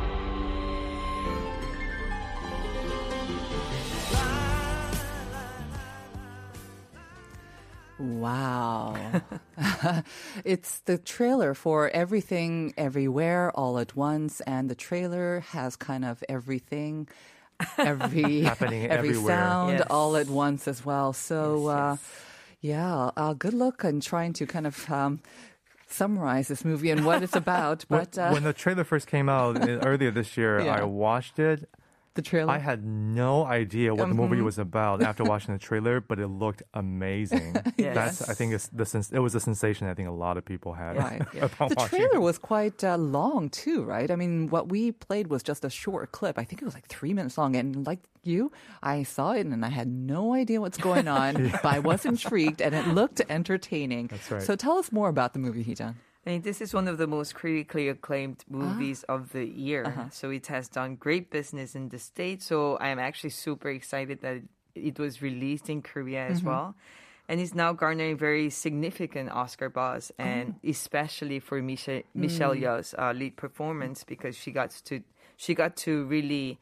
Wow. 8.03 8.97
it's 10.45 10.81
the 10.81 10.99
trailer 10.99 11.55
for 11.55 11.89
Everything 11.91 12.75
Everywhere 12.77 13.53
All 13.55 13.79
at 13.79 13.95
Once, 13.95 14.41
and 14.41 14.69
the 14.69 14.75
trailer 14.75 15.41
has 15.51 15.77
kind 15.77 16.05
of 16.05 16.23
everything. 16.29 17.09
Every 17.79 18.41
Happening 18.43 18.91
every 18.91 19.11
everywhere. 19.11 19.37
sound 19.39 19.79
Yes. 19.79 19.87
all 19.89 20.17
at 20.17 20.27
once 20.29 20.67
as 20.67 20.85
well. 20.85 21.13
So, 21.13 21.69
uh, 21.69 21.97
yeah, 22.61 23.11
uh, 23.17 23.35
good 23.35 23.55
luck 23.55 23.85
in 23.85 24.01
trying 24.01 24.33
to 24.35 24.47
kind 24.47 24.67
of 24.67 24.91
um, 24.91 25.21
summarize 25.87 26.49
this 26.49 26.65
movie 26.65 26.91
and 26.91 27.07
what 27.07 27.23
it's 27.23 27.37
about. 27.37 27.85
When, 27.89 28.01
But 28.01 28.19
uh, 28.19 28.31
when 28.31 28.43
the 28.43 28.53
trailer 28.53 28.83
first 28.83 29.07
came 29.07 29.29
out 29.29 29.63
uh, 29.63 29.79
earlier 29.85 30.11
this 30.11 30.37
year, 30.37 30.61
Yeah. 30.61 30.81
I 30.81 30.83
watched 30.85 31.39
it. 31.39 31.69
The 32.15 32.23
trailer, 32.23 32.53
I 32.53 32.59
had 32.59 32.85
no 32.85 33.45
idea 33.45 33.95
what 33.95 34.09
the 34.09 34.15
movie 34.15 34.37
Mhm. 34.37 34.45
was 34.45 34.59
about 34.59 35.03
after 35.03 35.25
watching 35.33 35.55
the 35.55 35.59
trailer, 35.59 36.01
but 36.01 36.19
it 36.19 36.29
looked 36.29 36.63
amazing. 36.75 37.57
Yes. 37.79 37.95
That's 37.95 38.29
I 38.31 38.35
think 38.35 38.53
it's 38.53 38.69
the 38.69 38.85
sens- 38.87 39.11
it 39.13 39.19
was 39.19 39.35
a 39.35 39.41
sensation 39.41 39.89
I 39.89 39.95
think 39.95 40.09
a 40.09 40.13
lot 40.13 40.37
of 40.37 40.45
people 40.45 40.75
had 40.75 40.97
Right. 40.97 41.23
the 41.33 41.87
trailer 41.89 42.17
it. 42.17 42.21
was 42.21 42.39
quite 42.39 42.85
uh, 42.85 42.97
long 42.99 43.49
too, 43.51 43.83
right? 43.83 44.11
I 44.11 44.17
mean, 44.17 44.49
what 44.51 44.69
we 44.69 44.93
played 44.93 45.27
was 45.29 45.43
just 45.43 45.65
a 45.65 45.71
short 45.71 46.13
clip. 46.13 46.39
I 46.39 46.45
think 46.45 46.63
it 46.63 46.65
was 46.65 46.75
like 46.75 46.87
three 46.87 47.13
minutes 47.15 47.37
long. 47.39 47.57
And 47.57 47.87
like 47.87 48.01
you, 48.23 48.53
I 48.83 49.03
saw 49.03 49.33
it 49.33 49.47
and 49.47 49.65
I 49.65 49.69
had 49.71 49.89
no 49.89 50.33
idea 50.35 50.61
what's 50.61 50.79
going 50.79 51.09
on, 51.09 51.49
but 51.63 51.65
I 51.65 51.81
was 51.81 52.05
intrigued 52.05 52.61
and 52.63 52.75
it 52.75 52.87
looked 52.89 53.21
entertaining. 53.29 54.07
That's 54.09 54.31
right. 54.31 54.43
So 54.43 54.55
tell 54.55 54.77
us 54.79 54.93
more 54.93 55.09
about 55.09 55.33
the 55.33 55.39
movie, 55.41 55.65
Heejun. 55.65 55.95
I 56.27 56.31
mean, 56.31 56.43
this 56.43 56.61
is 56.61 56.73
one 56.73 56.87
of 56.87 56.99
the 56.99 57.07
most 57.07 57.35
critically 57.35 57.89
acclaimed 57.89 58.45
Ah. 58.49 58.57
movies 58.57 59.03
of 59.09 59.33
the 59.33 59.45
year. 59.45 59.85
Uh-huh. 59.87 60.09
So 60.11 60.31
it 60.31 60.47
has 60.47 60.69
done 60.69 60.95
great 60.97 61.31
business 61.31 61.75
in 61.75 61.89
the 61.89 61.99
States. 61.99 62.47
So 62.47 62.77
I 62.77 62.89
am 62.89 62.99
actually 62.99 63.31
super 63.31 63.69
excited 63.71 64.21
that 64.23 64.43
it 64.75 64.99
was 64.99 65.21
released 65.21 65.69
in 65.69 65.83
Korea 65.83 66.27
as 66.29 66.39
Mm-hmm. 66.39 66.49
well. 66.49 66.75
And 67.29 67.41
it's 67.41 67.55
now 67.55 67.73
garnering 67.73 68.17
very 68.19 68.51
significant 68.51 69.31
Oscar 69.31 69.69
buzz, 69.71 70.13
and 70.19 70.55
Oh. 70.55 70.69
especially 70.69 71.41
for 71.41 71.63
Michelle, 71.63 72.03
Michelle 72.15 72.55
Mm. 72.55 72.63
Yeoh's 72.63 72.95
uh, 72.99 73.13
lead 73.13 73.37
performance 73.37 74.05
because 74.05 74.37
she 74.37 74.51
got 74.53 74.71
to 74.85 75.03
she 75.37 75.55
got 75.55 75.75
to 75.77 76.05
really 76.07 76.59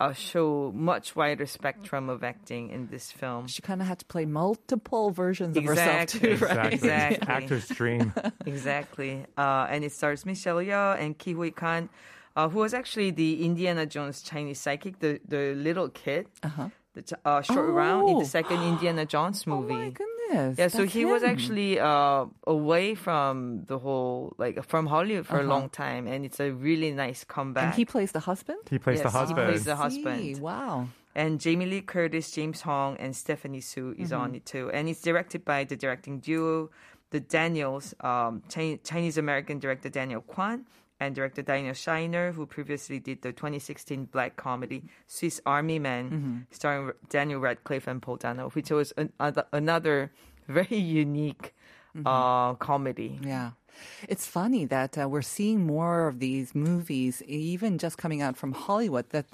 uh, 0.00 0.12
show 0.12 0.72
much 0.74 1.14
wider 1.16 1.46
spectrum 1.46 2.08
of 2.08 2.24
acting 2.24 2.70
in 2.70 2.88
this 2.88 3.10
film. 3.12 3.46
She 3.46 3.62
kind 3.62 3.80
of 3.80 3.86
had 3.86 3.98
to 4.00 4.04
play 4.06 4.24
multiple 4.26 5.10
versions 5.10 5.56
of 5.56 5.64
herself 5.64 6.06
too, 6.06 6.36
right? 6.36 6.72
Exactly. 6.72 6.72
Exactly. 6.74 7.28
Actor's 7.28 7.68
dream. 7.68 8.12
Exactly. 8.46 9.24
Uh, 9.36 9.66
and 9.70 9.84
it 9.84 9.92
stars 9.92 10.24
Michelle 10.26 10.56
Yeoh 10.56 10.98
and 10.98 11.18
Ke 11.18 11.34
Huy 11.36 11.50
Quan, 11.50 11.88
uh, 12.36 12.48
who 12.48 12.58
was 12.60 12.74
actually 12.74 13.10
the 13.12 13.44
Indiana 13.44 13.86
Jones 13.86 14.22
Chinese 14.22 14.60
psychic, 14.60 14.98
the, 14.98 15.20
the 15.26 15.54
little 15.54 15.88
kid, 15.88 16.26
Uh-huh. 16.42 16.68
the 16.94 17.02
uh, 17.24 17.42
short 17.42 17.70
round 17.70 18.08
in 18.08 18.16
Oh. 18.16 18.20
the 18.20 18.26
second 18.26 18.62
Indiana 18.62 19.04
Jones 19.06 19.44
Oh 19.46 19.60
movie. 19.60 19.74
my 19.74 19.90
goodness. 20.28 20.58
Yeah, 20.58 20.68
so 20.68 20.78
that's 20.78 20.92
he 20.92 21.04
was 21.04 21.22
actually 21.22 21.78
uh, 21.80 22.26
away 22.46 22.94
from 22.94 23.64
the 23.66 23.78
whole, 23.78 24.34
like, 24.38 24.62
from 24.64 24.86
Hollywood 24.86 25.26
for 25.26 25.36
a 25.36 25.40
Uh-huh. 25.40 25.48
long 25.48 25.68
time, 25.68 26.06
and 26.06 26.24
it's 26.24 26.40
a 26.40 26.50
really 26.52 26.90
nice 26.92 27.24
comeback. 27.24 27.64
And 27.64 27.74
he 27.74 27.84
plays 27.84 28.12
the 28.12 28.20
husband? 28.20 28.58
He 28.70 28.78
plays 28.78 29.02
the 29.02 29.10
husband. 29.10 29.46
he 29.46 29.52
plays 29.52 29.64
the 29.64 29.72
I 29.72 29.88
see. 29.88 30.02
husband. 30.02 30.38
Wow. 30.40 30.88
And 31.14 31.40
Jamie 31.40 31.66
Lee 31.66 31.80
Curtis, 31.80 32.30
James 32.32 32.62
Hong, 32.62 32.96
and 32.96 33.14
Stephanie 33.14 33.60
Hsu 33.60 33.94
is 33.98 34.12
on 34.12 34.34
it 34.34 34.44
too. 34.46 34.70
And 34.72 34.88
it's 34.88 35.00
directed 35.00 35.44
by 35.44 35.62
the 35.62 35.76
directing 35.76 36.18
duo, 36.18 36.70
the 37.10 37.20
Daniels, 37.20 37.94
um, 38.00 38.42
Chinese 38.48 39.16
American 39.16 39.60
director 39.60 39.88
Daniel 39.88 40.22
Kwan 40.22 40.66
and 41.00 41.14
director 41.14 41.42
Daniel 41.42 41.74
Scheinert, 41.74 42.34
who 42.34 42.46
previously 42.46 42.98
did 43.00 43.22
the 43.22 43.32
2016 43.32 44.06
black 44.06 44.36
comedy 44.36 44.84
Swiss 45.06 45.40
Army 45.44 45.78
Man, 45.78 46.46
starring 46.50 46.92
Daniel 47.08 47.40
Radcliffe 47.40 47.86
and 47.86 48.00
Paul 48.00 48.16
Dano, 48.16 48.50
which 48.50 48.70
was 48.70 48.92
an, 48.92 49.12
other- 49.18 49.46
another 49.52 50.12
very 50.48 50.76
unique 50.78 51.54
uh, 52.06 52.54
comedy. 52.54 53.18
Yeah. 53.22 53.52
It's 54.08 54.26
funny 54.26 54.64
that 54.66 54.96
uh, 54.96 55.08
we're 55.08 55.22
seeing 55.22 55.66
more 55.66 56.06
of 56.06 56.20
these 56.20 56.54
movies, 56.54 57.22
even 57.26 57.78
just 57.78 57.98
coming 57.98 58.22
out 58.22 58.36
from 58.36 58.52
Hollywood, 58.52 59.10
that 59.10 59.26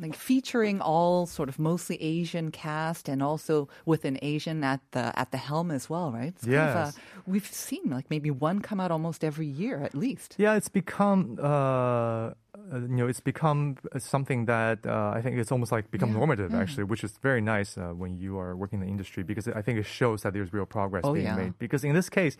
like 0.00 0.14
featuring 0.14 0.80
all 0.80 1.26
sort 1.26 1.48
of 1.48 1.58
mostly 1.58 1.96
Asian 2.02 2.50
cast 2.50 3.08
and 3.08 3.22
also 3.22 3.68
with 3.84 4.04
an 4.04 4.18
Asian 4.22 4.64
at 4.64 4.80
the 4.92 5.12
at 5.18 5.30
the 5.32 5.38
helm 5.38 5.70
as 5.70 5.90
well, 5.90 6.10
right? 6.12 6.28
It's 6.36 6.44
kind 6.44 6.56
of, 6.56 6.74
Yes. 6.86 6.96
uh, 6.96 7.00
we've 7.26 7.46
seen 7.46 7.90
like 7.90 8.08
maybe 8.10 8.30
one 8.30 8.60
come 8.60 8.80
out 8.80 8.90
almost 8.90 9.22
every 9.24 9.46
year 9.46 9.82
at 9.82 9.94
least. 9.94 10.34
Yeah, 10.38 10.54
it's 10.54 10.68
become 10.68 11.38
uh, 11.42 12.30
uh, 12.54 12.76
you 12.76 12.88
know 12.88 13.06
it's 13.08 13.20
become 13.20 13.76
something 13.98 14.44
that 14.44 14.86
uh, 14.86 15.12
I 15.16 15.22
think 15.22 15.38
it's 15.38 15.50
almost 15.50 15.72
like 15.72 15.90
become 15.90 16.12
normative 16.12 16.54
actually, 16.54 16.84
which 16.84 17.02
is 17.02 17.12
very 17.22 17.40
nice 17.40 17.78
uh, 17.78 17.92
when 17.96 18.18
you 18.18 18.38
are 18.38 18.54
working 18.54 18.80
in 18.80 18.86
the 18.86 18.90
industry 18.90 19.22
because 19.22 19.48
I 19.48 19.62
think 19.62 19.78
it 19.78 19.86
shows 19.86 20.22
that 20.22 20.32
there's 20.34 20.52
real 20.52 20.66
progress 20.66 21.02
Oh, 21.06 21.14
being 21.14 21.26
yeah. 21.26 21.36
made. 21.36 21.58
Because 21.58 21.82
in 21.82 21.94
this 21.94 22.10
case, 22.10 22.36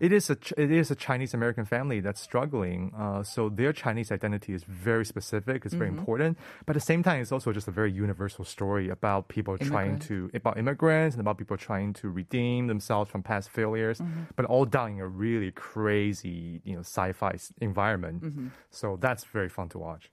it 0.00 0.10
is 0.12 0.28
a 0.30 0.34
Ch- 0.36 0.52
it 0.56 0.70
is 0.72 0.90
a 0.90 0.96
Chinese 0.96 1.32
American 1.32 1.64
family 1.64 2.00
that's 2.00 2.20
struggling, 2.20 2.92
uh, 2.98 3.22
so 3.22 3.48
their 3.48 3.72
Chinese 3.72 4.10
identity 4.10 4.52
is 4.52 4.64
very 4.64 5.04
specific. 5.04 5.64
It's 5.64 5.74
very 5.74 5.90
Mm-hmm. 5.90 5.98
important, 5.98 6.38
but 6.66 6.74
at 6.74 6.80
the 6.82 6.86
same 6.92 7.02
time, 7.04 7.20
it's 7.22 7.30
also 7.30 7.52
just 7.52 7.68
a 7.68 7.70
very 7.70 7.92
universal 7.92 8.44
story 8.44 8.88
about 8.88 9.28
people 9.28 9.56
trying 9.58 9.98
to 10.10 10.28
about 10.34 10.58
immigrants 10.58 11.14
and 11.14 11.20
about 11.20 11.38
people 11.38 11.56
trying 11.56 11.92
to 12.02 12.08
redeem 12.10 12.66
themselves 12.66 13.10
from 13.12 13.22
past 13.22 13.48
failures, 13.50 13.98
Mm-hmm. 14.00 14.22
but 14.36 14.44
all 14.46 14.64
done 14.64 14.92
in 14.94 15.00
a 15.00 15.06
really 15.06 15.52
crazy, 15.52 16.60
you 16.64 16.74
know, 16.74 16.80
sci-fi 16.80 17.34
environment. 17.60 18.22
Mm-hmm. 18.24 18.46
So 18.70 18.96
that's 19.00 19.22
very 19.24 19.48
fun 19.52 19.68
to 19.70 19.78
watch. 19.78 20.10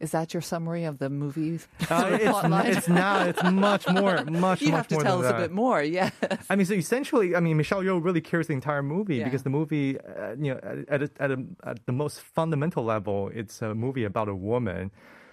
Is 0.00 0.12
that 0.12 0.32
your 0.32 0.40
summary 0.42 0.84
of 0.84 0.98
the 0.98 1.10
movie? 1.10 1.58
Uh, 1.90 2.10
it's, 2.20 2.78
it's 2.78 2.88
not. 2.88 3.26
It's 3.28 3.42
much 3.42 3.88
more. 3.88 4.22
Much 4.24 4.30
more. 4.30 4.56
you 4.60 4.70
much 4.70 4.76
have 4.76 4.88
to 4.88 4.96
tell 4.98 5.18
us 5.18 5.24
that. 5.24 5.34
a 5.34 5.38
bit 5.40 5.50
more. 5.50 5.82
Yeah. 5.98 6.10
I 6.48 6.54
mean, 6.54 6.66
so 6.66 6.74
essentially, 6.74 7.34
I 7.34 7.40
mean, 7.40 7.56
Michelle 7.56 7.82
Yeoh 7.82 8.02
really 8.02 8.20
carries 8.20 8.46
the 8.46 8.52
entire 8.54 8.82
movie 8.82 9.16
Yeah. 9.16 9.24
because 9.24 9.42
the 9.42 9.50
movie, 9.50 9.98
uh, 10.00 10.36
you 10.38 10.54
know, 10.54 10.60
at, 10.88 11.02
at, 11.02 11.10
at, 11.18 11.30
a, 11.32 11.38
at 11.64 11.86
the 11.86 11.92
most 11.92 12.20
fundamental 12.20 12.84
level, 12.84 13.30
it's 13.34 13.60
a 13.60 13.74
movie 13.74 14.04
about 14.04 14.28
a 14.28 14.34
woman 14.36 14.92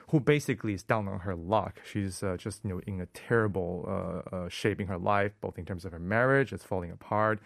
who 0.09 0.19
basically 0.19 0.73
is 0.73 0.81
down 0.83 1.07
on 1.07 1.19
her 1.19 1.35
luck. 1.35 1.79
She's 1.91 2.23
uh, 2.23 2.35
just, 2.37 2.63
you 2.63 2.69
know, 2.71 2.81
in 2.87 3.01
a 3.01 3.05
terrible 3.07 3.85
uh, 3.87 4.35
uh, 4.35 4.49
shape 4.49 4.79
in 4.81 4.87
her 4.87 4.97
life, 4.97 5.33
both 5.41 5.57
in 5.59 5.65
terms 5.65 5.85
of 5.85 5.91
her 5.91 5.99
marriage, 5.99 6.51
it's 6.53 6.63
falling 6.63 6.89
apart. 6.91 7.39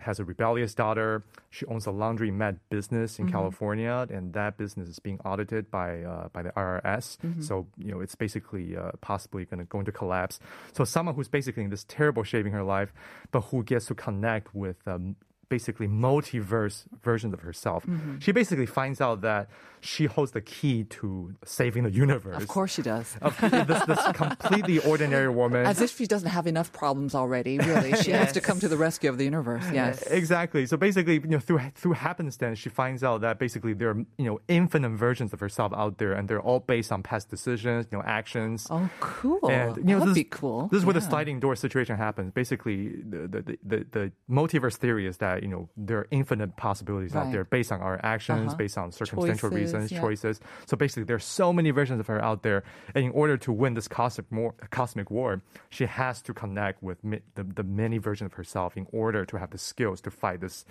Has 0.00 0.18
a 0.18 0.24
rebellious 0.24 0.74
daughter. 0.74 1.22
She 1.50 1.66
owns 1.66 1.86
a 1.86 1.90
laundromat 1.90 2.58
business 2.70 3.18
in 3.18 3.26
California, 3.32 4.06
and 4.10 4.32
that 4.32 4.56
business 4.56 4.88
is 4.88 4.98
being 4.98 5.20
audited 5.24 5.70
by 5.70 6.02
uh, 6.02 6.28
by 6.32 6.42
the 6.42 6.50
IRS. 6.50 7.18
So 7.42 7.66
you 7.76 7.92
know 7.92 8.00
it's 8.00 8.14
basically 8.14 8.76
uh, 8.76 8.92
possibly 9.00 9.44
going 9.44 9.58
to 9.60 9.64
go 9.66 9.78
into 9.78 9.92
collapse. 9.92 10.40
So 10.72 10.84
someone 10.84 11.14
who's 11.14 11.28
basically 11.28 11.64
in 11.64 11.70
this 11.70 11.84
terrible 11.88 12.22
shape 12.24 12.46
in 12.46 12.52
her 12.52 12.62
life, 12.64 12.92
but 13.30 13.42
who 13.52 13.62
gets 13.62 13.86
to 13.86 13.94
connect 13.94 14.54
with 14.54 14.76
um, 14.86 15.16
basically 15.50 15.88
multiverse 15.88 16.84
versions 17.02 17.34
of 17.34 17.40
herself. 17.40 17.84
Mm-hmm. 17.84 18.20
She 18.20 18.32
basically 18.32 18.64
finds 18.64 19.00
out 19.02 19.20
that 19.20 19.50
she 19.80 20.06
holds 20.06 20.32
the 20.32 20.40
key 20.40 20.84
to 20.84 21.34
saving 21.44 21.84
the 21.84 21.90
universe. 21.90 22.42
Of 22.42 22.48
course 22.48 22.72
she 22.72 22.82
does. 22.82 23.16
Of 23.20 23.38
this, 23.40 23.82
this 23.84 23.98
completely 24.12 24.78
ordinary 24.78 25.28
woman. 25.28 25.66
As 25.66 25.80
if 25.80 25.96
she 25.96 26.06
doesn't 26.06 26.28
have 26.28 26.46
enough 26.46 26.72
problems 26.72 27.14
already, 27.14 27.58
really. 27.58 27.94
She 27.96 28.10
has 28.12 28.32
to 28.32 28.40
come 28.40 28.60
to 28.60 28.68
the 28.68 28.76
rescue 28.76 29.10
of 29.10 29.18
the 29.18 29.24
universe. 29.24 29.64
Yes. 29.72 30.02
Exactly. 30.02 30.66
So 30.66 30.76
basically, 30.76 31.14
you 31.14 31.28
know, 31.28 31.38
through 31.38 31.60
through 31.74 31.92
happenstance, 31.92 32.58
she 32.58 32.68
finds 32.68 33.02
out 33.02 33.22
that 33.22 33.38
basically 33.38 33.72
there 33.72 33.90
are 33.90 33.96
you 34.18 34.24
know 34.24 34.40
infinite 34.48 34.90
versions 34.90 35.32
of 35.32 35.40
herself 35.40 35.72
out 35.74 35.98
there, 35.98 36.12
and 36.12 36.28
they're 36.28 36.40
all 36.40 36.60
based 36.60 36.92
on 36.92 37.02
past 37.02 37.30
decisions, 37.30 37.86
you 37.90 37.98
know, 37.98 38.04
actions. 38.06 38.66
Oh, 38.70 38.88
cool. 39.00 39.48
And 39.48 39.76
you 39.76 39.82
know, 39.84 39.98
That'd 40.00 40.14
this, 40.14 40.14
be 40.14 40.24
cool. 40.24 40.68
This 40.68 40.78
is 40.78 40.84
where 40.84 40.94
the 40.94 41.00
sliding 41.00 41.40
door 41.40 41.56
situation 41.56 41.96
happens. 41.96 42.32
Basically, 42.32 42.88
the 42.88 43.26
the, 43.28 43.58
the, 43.64 43.86
the 43.90 44.12
multiverse 44.30 44.76
theory 44.76 45.06
is 45.06 45.16
that 45.18 45.39
you 45.42 45.48
know 45.48 45.68
there 45.76 45.98
are 45.98 46.06
infinite 46.10 46.56
possibilities 46.56 47.14
out 47.16 47.30
there 47.32 47.44
based 47.44 47.72
on 47.72 47.80
our 47.80 47.98
actions, 48.02 48.48
Uh-huh. 48.48 48.56
based 48.56 48.78
on 48.78 48.92
circumstantial 48.92 49.50
Choices, 49.50 49.60
reasons, 49.74 49.92
yeah. 49.92 50.00
choices. 50.00 50.40
So 50.66 50.76
basically, 50.76 51.04
there's 51.04 51.24
so 51.24 51.52
many 51.52 51.70
versions 51.70 52.00
of 52.00 52.06
her 52.08 52.22
out 52.22 52.42
there, 52.42 52.62
and 52.94 53.04
in 53.04 53.12
order 53.12 53.36
to 53.38 53.52
win 53.52 53.74
this 53.74 53.88
cosmic 53.88 54.30
war, 54.30 54.54
cosmic 54.70 55.10
war, 55.10 55.42
she 55.70 55.86
has 55.86 56.20
to 56.22 56.32
connect 56.34 56.82
with 56.82 57.02
mi- 57.04 57.22
the, 57.34 57.44
the 57.44 57.62
many 57.64 57.98
versions 57.98 58.26
of 58.30 58.34
herself 58.34 58.76
in 58.76 58.86
order 58.92 59.24
to 59.24 59.38
have 59.38 59.50
the 59.50 59.58
skills 59.58 60.00
to 60.02 60.10
fight 60.10 60.40
this 60.40 60.64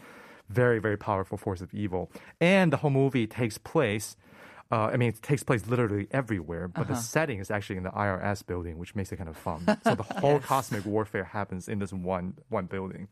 very 0.49 0.79
very 0.79 0.97
powerful 0.97 1.37
force 1.37 1.61
of 1.61 1.73
evil. 1.73 2.09
And 2.41 2.73
the 2.73 2.77
whole 2.77 2.89
movie 2.89 3.27
takes 3.27 3.57
place. 3.57 4.15
Uh, 4.71 4.89
I 4.93 4.97
mean, 4.97 5.09
it 5.09 5.21
takes 5.23 5.41
place 5.43 5.65
literally 5.67 6.07
everywhere, 6.11 6.67
but 6.67 6.81
Uh-huh. 6.83 6.93
the 6.93 6.99
setting 7.01 7.39
is 7.39 7.49
actually 7.49 7.77
in 7.77 7.83
the 7.83 7.89
IRS 7.91 8.45
building, 8.45 8.77
which 8.77 8.93
makes 8.95 9.11
it 9.11 9.17
kind 9.17 9.29
of 9.29 9.37
fun. 9.37 9.61
So 9.83 9.95
the 9.95 10.03
whole 10.21 10.39
cosmic 10.39 10.85
warfare 10.85 11.23
happens 11.23 11.67
in 11.67 11.79
this 11.79 11.91
one 11.91 12.33
one 12.49 12.65
building. 12.67 13.07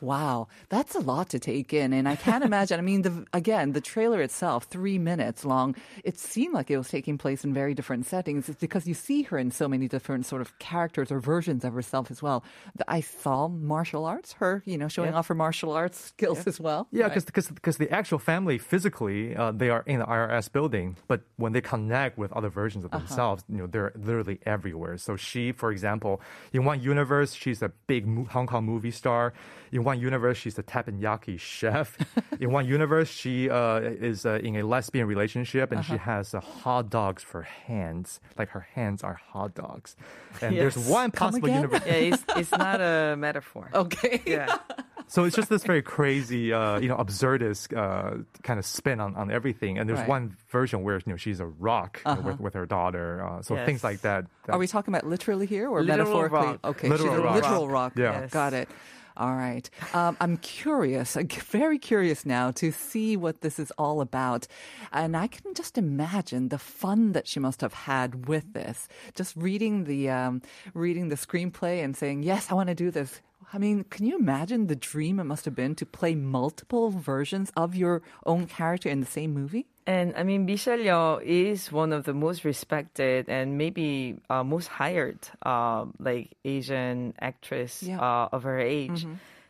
Wow, 0.00 0.48
that's 0.68 0.94
a 0.94 1.00
lot 1.00 1.30
to 1.30 1.38
take 1.38 1.72
in, 1.72 1.92
and 1.92 2.06
I 2.08 2.16
can't 2.16 2.44
imagine. 2.50 2.78
I 2.78 2.82
mean, 2.82 3.02
the, 3.02 3.24
again, 3.32 3.72
the 3.72 3.80
trailer 3.80 4.20
itself, 4.20 4.64
three 4.64 4.98
minutes 4.98 5.44
long, 5.44 5.74
it 6.04 6.18
seemed 6.18 6.52
like 6.54 6.70
it 6.70 6.76
was 6.76 6.88
taking 6.88 7.16
place 7.16 7.44
in 7.44 7.54
very 7.54 7.72
different 7.74 8.04
settings. 8.06 8.48
It's 8.48 8.60
because 8.60 8.86
you 8.86 8.94
see 8.94 9.22
her 9.22 9.38
in 9.38 9.50
so 9.50 9.68
many 9.68 9.88
different 9.88 10.26
sort 10.26 10.42
of 10.42 10.58
characters 10.58 11.10
or 11.10 11.18
versions 11.20 11.64
of 11.64 11.72
herself 11.72 12.10
as 12.10 12.22
well. 12.22 12.44
I 12.86 13.00
saw 13.00 13.48
martial 13.48 14.04
arts, 14.04 14.34
her, 14.34 14.62
you 14.66 14.76
know, 14.76 14.88
showing 14.88 15.14
off 15.14 15.28
her 15.28 15.34
martial 15.34 15.72
arts 15.72 15.98
skills 15.98 16.46
as 16.46 16.60
well. 16.60 16.88
Yeah, 16.92 17.06
Right. 17.06 17.24
because 17.24 17.48
because 17.48 17.78
the 17.78 17.90
actual 17.90 18.18
family 18.18 18.58
physically 18.58 19.34
uh, 19.34 19.52
they 19.52 19.70
are 19.70 19.82
in 19.86 20.00
the 20.00 20.06
IRS 20.06 20.52
building, 20.52 20.96
but 21.08 21.22
when 21.36 21.52
they 21.52 21.60
connect 21.62 22.18
with 22.18 22.32
other 22.32 22.50
versions 22.50 22.84
Uh-huh. 22.84 22.96
of 22.96 23.02
themselves, 23.08 23.44
you 23.48 23.56
know, 23.56 23.66
they're 23.66 23.92
literally 23.96 24.38
everywhere. 24.44 24.98
So 24.98 25.16
she, 25.16 25.52
for 25.52 25.70
example, 25.72 26.20
in 26.52 26.64
one 26.64 26.80
universe, 26.82 27.32
she's 27.32 27.62
a 27.62 27.70
big 27.86 28.04
Hong 28.28 28.46
Kong 28.46 28.64
movie 28.64 28.90
star. 28.90 29.32
In 29.72 29.82
one 29.86 29.98
universe, 30.00 30.36
she's 30.36 30.58
a 30.58 30.62
teppanyaki 30.62 31.38
chef. 31.40 31.96
in 32.40 32.50
one 32.50 32.66
universe, 32.66 33.08
she 33.08 33.48
uh, 33.48 33.78
is 33.80 34.26
uh, 34.26 34.40
in 34.42 34.56
a 34.56 34.62
lesbian 34.66 35.06
relationship 35.06 35.70
and 35.72 35.80
Uh-huh. 35.80 35.94
she 35.94 35.98
has 35.98 36.34
uh, 36.34 36.40
hot 36.40 36.90
dogs 36.90 37.22
for 37.22 37.42
hands. 37.42 38.20
Like 38.38 38.50
her 38.50 38.66
hands 38.74 39.02
are 39.02 39.14
hot 39.14 39.54
dogs. 39.54 39.96
And 40.42 40.56
there's 40.56 40.76
one 40.76 41.10
possible 41.12 41.48
universe. 41.48 41.80
Yeah, 41.86 41.92
it's, 42.12 42.24
it's 42.36 42.50
not 42.66 42.80
a 42.82 43.16
metaphor. 43.16 43.70
Okay. 43.72 44.20
Yeah. 44.26 44.58
So 45.08 45.22
it's 45.22 45.36
just 45.36 45.48
this 45.48 45.62
very 45.62 45.82
crazy, 45.82 46.52
uh, 46.52 46.80
you 46.80 46.88
know, 46.88 46.96
absurdist 46.96 47.70
uh, 47.76 48.24
kind 48.42 48.58
of 48.58 48.66
spin 48.66 48.98
on, 48.98 49.14
on 49.14 49.30
everything. 49.30 49.78
And 49.78 49.88
there's 49.88 50.00
Right. 50.00 50.08
one 50.08 50.36
version 50.50 50.82
where 50.82 50.96
you 50.96 51.12
know 51.12 51.16
she's 51.16 51.38
a 51.38 51.46
rock 51.46 52.02
you 52.04 52.12
know, 52.16 52.20
with, 52.22 52.40
with 52.40 52.54
her 52.54 52.66
daughter. 52.66 53.22
Uh, 53.24 53.40
so 53.40 53.54
Yes. 53.54 53.66
things 53.66 53.84
like 53.84 54.00
that. 54.00 54.26
that- 54.46 54.52
Are 54.54 54.58
we 54.58 54.66
talking 54.66 54.92
about 54.92 55.06
literally 55.06 55.46
here 55.46 55.68
or 55.70 55.84
Literal 55.84 56.08
metaphorically? 56.26 56.46
rock. 56.58 56.60
Okay, 56.64 56.88
Literal 56.88 57.10
she's 57.14 57.18
a 57.18 57.22
rock. 57.22 57.34
literal 57.36 57.68
rock. 57.68 57.92
Yeah. 57.96 58.20
Yes. 58.22 58.30
Got 58.32 58.52
it. 58.54 58.68
All 59.16 59.34
right. 59.34 59.68
Um, 59.94 60.16
I'm 60.20 60.36
curious, 60.36 61.16
very 61.50 61.78
curious 61.78 62.26
now 62.26 62.50
to 62.52 62.70
see 62.70 63.16
what 63.16 63.40
this 63.40 63.58
is 63.58 63.70
all 63.78 64.00
about. 64.02 64.46
And 64.92 65.16
I 65.16 65.26
can 65.26 65.54
just 65.54 65.78
imagine 65.78 66.48
the 66.48 66.58
fun 66.58 67.12
that 67.12 67.26
she 67.26 67.40
must 67.40 67.62
have 67.62 67.72
had 67.72 68.28
with 68.28 68.52
this. 68.52 68.88
Just 69.14 69.34
reading 69.36 69.84
the, 69.84 70.10
um, 70.10 70.42
reading 70.74 71.08
the 71.08 71.16
screenplay 71.16 71.82
and 71.82 71.96
saying, 71.96 72.24
yes, 72.24 72.50
I 72.50 72.54
want 72.54 72.68
to 72.68 72.74
do 72.74 72.90
this. 72.90 73.22
I 73.52 73.58
mean, 73.58 73.84
can 73.84 74.04
you 74.04 74.18
imagine 74.18 74.66
the 74.66 74.76
dream 74.76 75.18
it 75.18 75.24
must 75.24 75.44
have 75.44 75.54
been 75.54 75.74
to 75.76 75.86
play 75.86 76.14
multiple 76.14 76.90
versions 76.90 77.52
of 77.56 77.74
your 77.74 78.02
own 78.26 78.46
character 78.46 78.88
in 78.88 79.00
the 79.00 79.06
same 79.06 79.32
movie? 79.32 79.66
And 79.86 80.14
I 80.16 80.24
mean, 80.24 80.46
Michelle 80.46 80.78
Yeoh 80.78 81.22
is 81.22 81.70
one 81.70 81.92
of 81.92 82.04
the 82.04 82.12
most 82.12 82.44
respected 82.44 83.28
and 83.28 83.56
maybe 83.56 84.18
uh, 84.28 84.42
most 84.42 84.66
hired, 84.66 85.18
uh, 85.42 85.86
like 86.00 86.34
Asian 86.44 87.14
actress 87.20 87.82
Yeah. 87.84 88.00
uh, 88.00 88.28
of 88.32 88.42
her 88.42 88.58
age. 88.58 89.06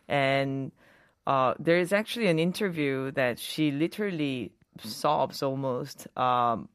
And 0.09 0.73
uh, 1.27 1.55
there 1.59 1.79
is 1.79 1.93
actually 1.93 2.27
an 2.29 2.39
interview 2.39 3.11
that 3.13 3.39
she 3.39 3.71
literally 3.71 4.53
sobs 4.85 5.43
almost 5.43 6.07
um, 6.19 6.69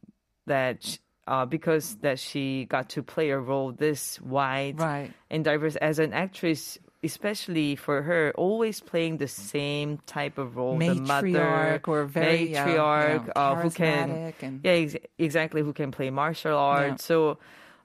that 0.48 0.84
sh- 0.84 0.98
uh, 1.28 1.46
because 1.46 1.96
that 2.02 2.18
she 2.18 2.66
got 2.66 2.90
to 2.90 3.04
play 3.04 3.30
a 3.30 3.38
role 3.40 3.72
this 3.72 4.20
wide 4.22 4.80
Right. 4.80 5.12
and 5.30 5.46
diverse 5.46 5.76
as 5.78 6.00
an 6.00 6.14
actress. 6.14 6.80
Especially 7.04 7.76
for 7.76 8.04
her, 8.04 8.32
always 8.38 8.80
playing 8.80 9.18
the 9.18 9.28
same 9.28 9.98
type 10.06 10.38
of 10.38 10.56
role, 10.56 10.78
the 10.78 10.94
mother, 10.94 11.28
Matriarch 11.28 11.88
or 11.88 12.06
very, 12.06 12.56
uh, 12.56 12.66
matriarch, 12.66 13.26
yeah, 13.26 13.34
uh, 13.36 13.56
who 13.56 13.70
can 13.72 14.10
and- 14.12 14.60
yeah 14.64 14.72
ex- 14.72 14.96
exactly 15.18 15.62
who 15.62 15.74
can 15.74 15.90
play 15.92 16.10
martial 16.12 16.56
arts 16.58 17.04
so 17.04 17.40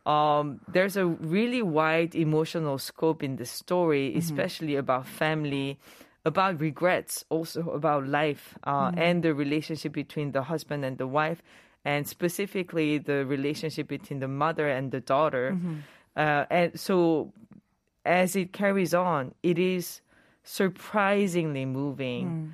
um, 0.05 0.61
there's 0.69 0.97
a 0.97 1.07
really 1.07 1.63
wide 1.63 2.15
emotional 2.15 2.77
scope 2.79 3.23
in 3.23 3.37
the 3.37 3.47
story 3.47 4.11
Mm-hmm. 4.11 4.19
especially 4.19 4.77
about 4.77 5.07
family 5.07 5.79
about 6.27 6.61
regrets 6.61 7.25
also 7.31 7.71
about 7.71 8.07
life 8.07 8.55
uh, 8.65 8.91
Mm-hmm. 8.91 8.99
and 9.01 9.23
the 9.23 9.33
relationship 9.33 9.93
between 9.93 10.33
the 10.33 10.43
husband 10.43 10.85
and 10.85 10.99
the 10.99 11.07
wife 11.07 11.41
and 11.85 12.07
specifically 12.07 12.99
the 12.99 13.25
relationship 13.25 13.89
between 13.89 14.21
the 14.21 14.29
mother 14.29 14.69
and 14.69 14.91
the 14.93 15.01
daughter 15.01 15.53
Mm-hmm. 15.57 15.77
uh, 16.17 16.45
and 16.51 16.79
so 16.79 17.33
as 18.07 18.37
it 18.37 18.53
carries 18.53 18.95
on 18.95 19.35
it 19.43 19.59
is 19.59 20.01
surprisingly 20.45 21.65
moving 21.65 22.25
Mm. 22.27 22.53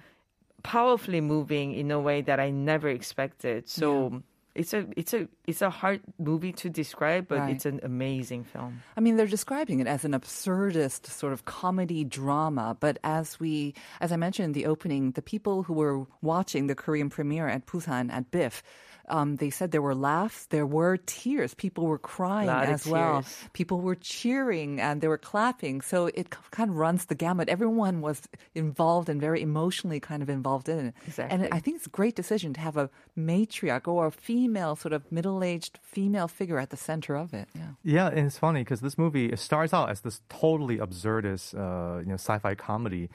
powerfully 0.63 1.21
moving 1.21 1.73
in 1.75 1.91
a 1.91 1.99
way 1.99 2.23
that 2.23 2.39
I 2.39 2.51
never 2.51 2.89
expected. 2.89 3.69
So 3.69 4.23
it's 4.55 4.73
a 4.73 4.87
it's 4.97 5.13
a 5.13 5.27
it's 5.51 5.61
a 5.63 5.71
hard 5.71 6.01
movie 6.19 6.53
to 6.63 6.71
describe, 6.71 7.27
but 7.27 7.39
Right. 7.41 7.51
it's 7.57 7.67
an 7.67 7.81
amazing 7.83 8.45
film. 8.45 8.73
I 8.97 9.01
mean, 9.01 9.17
they're 9.17 9.27
describing 9.39 9.81
it 9.81 9.89
as 9.89 10.05
an 10.05 10.13
absurdist 10.13 11.07
sort 11.07 11.33
of 11.33 11.45
comedy 11.45 12.05
drama. 12.05 12.77
But 12.79 12.99
as 13.03 13.41
we, 13.41 13.75
as 14.01 14.13
I 14.13 14.17
mentioned 14.17 14.47
in 14.51 14.53
the 14.53 14.67
opening, 14.67 15.13
the 15.13 15.23
people 15.35 15.65
who 15.65 15.75
were 15.75 16.07
watching 16.21 16.69
the 16.69 16.77
Korean 16.77 17.11
premiere 17.11 17.49
at 17.49 17.67
Busan 17.67 18.13
at 18.13 18.31
BIFF, 18.31 18.63
um, 19.09 19.37
they 19.37 19.51
said 19.51 19.71
there 19.71 19.83
were 19.83 19.95
laughs, 19.95 20.47
there 20.47 20.67
were 20.67 20.97
tears. 20.97 21.55
People 21.55 21.87
were 21.87 21.99
crying 21.99 22.47
Lot 22.47 22.65
of 22.65 22.71
as 22.71 22.87
well. 22.87 23.25
People 23.53 23.81
were 23.81 23.95
cheering 23.95 24.81
and 24.81 25.01
they 25.01 25.09
were 25.09 25.19
clapping. 25.19 25.81
So 25.81 26.07
it 26.07 26.31
kind 26.51 26.71
of 26.71 26.77
runs 26.77 27.07
the 27.07 27.15
gamut. 27.15 27.49
Everyone 27.49 28.01
was 28.01 28.23
involved 28.55 29.09
and 29.09 29.21
very 29.21 29.43
emotionally 29.43 30.01
kind 30.01 30.23
of 30.23 30.31
involved 30.31 30.69
in 30.69 30.87
it. 30.87 31.19
And 31.19 31.49
I 31.53 31.59
think 31.59 31.77
it's 31.77 31.87
a 31.87 31.91
great 31.91 32.17
decision 32.17 32.55
to 32.55 32.61
have 32.61 32.77
a 32.77 32.91
matriarch 33.19 33.89
or 33.89 34.07
a 34.07 34.11
female, 34.13 34.77
sort 34.77 34.93
of 34.93 35.11
middle-aged 35.11 35.79
female 35.83 36.29
figure 36.29 36.59
at 36.59 36.71
the 36.71 36.77
center 36.77 37.17
of 37.17 37.35
it. 37.35 37.49
Yeah. 37.55 37.71
Yeah, 37.83 38.09
and 38.09 38.27
it's 38.27 38.39
funny 38.39 38.61
because 38.61 38.81
this 38.81 38.97
movie 38.97 39.27
it 39.27 39.39
starts 39.39 39.75
out 39.75 39.91
as 39.91 40.01
this 40.01 40.21
totally 40.29 40.79
absurdist, 40.79 41.55
uh, 41.55 41.99
you 42.01 42.07
know, 42.07 42.15
sci-fi 42.15 42.55
comedy, 42.55 43.11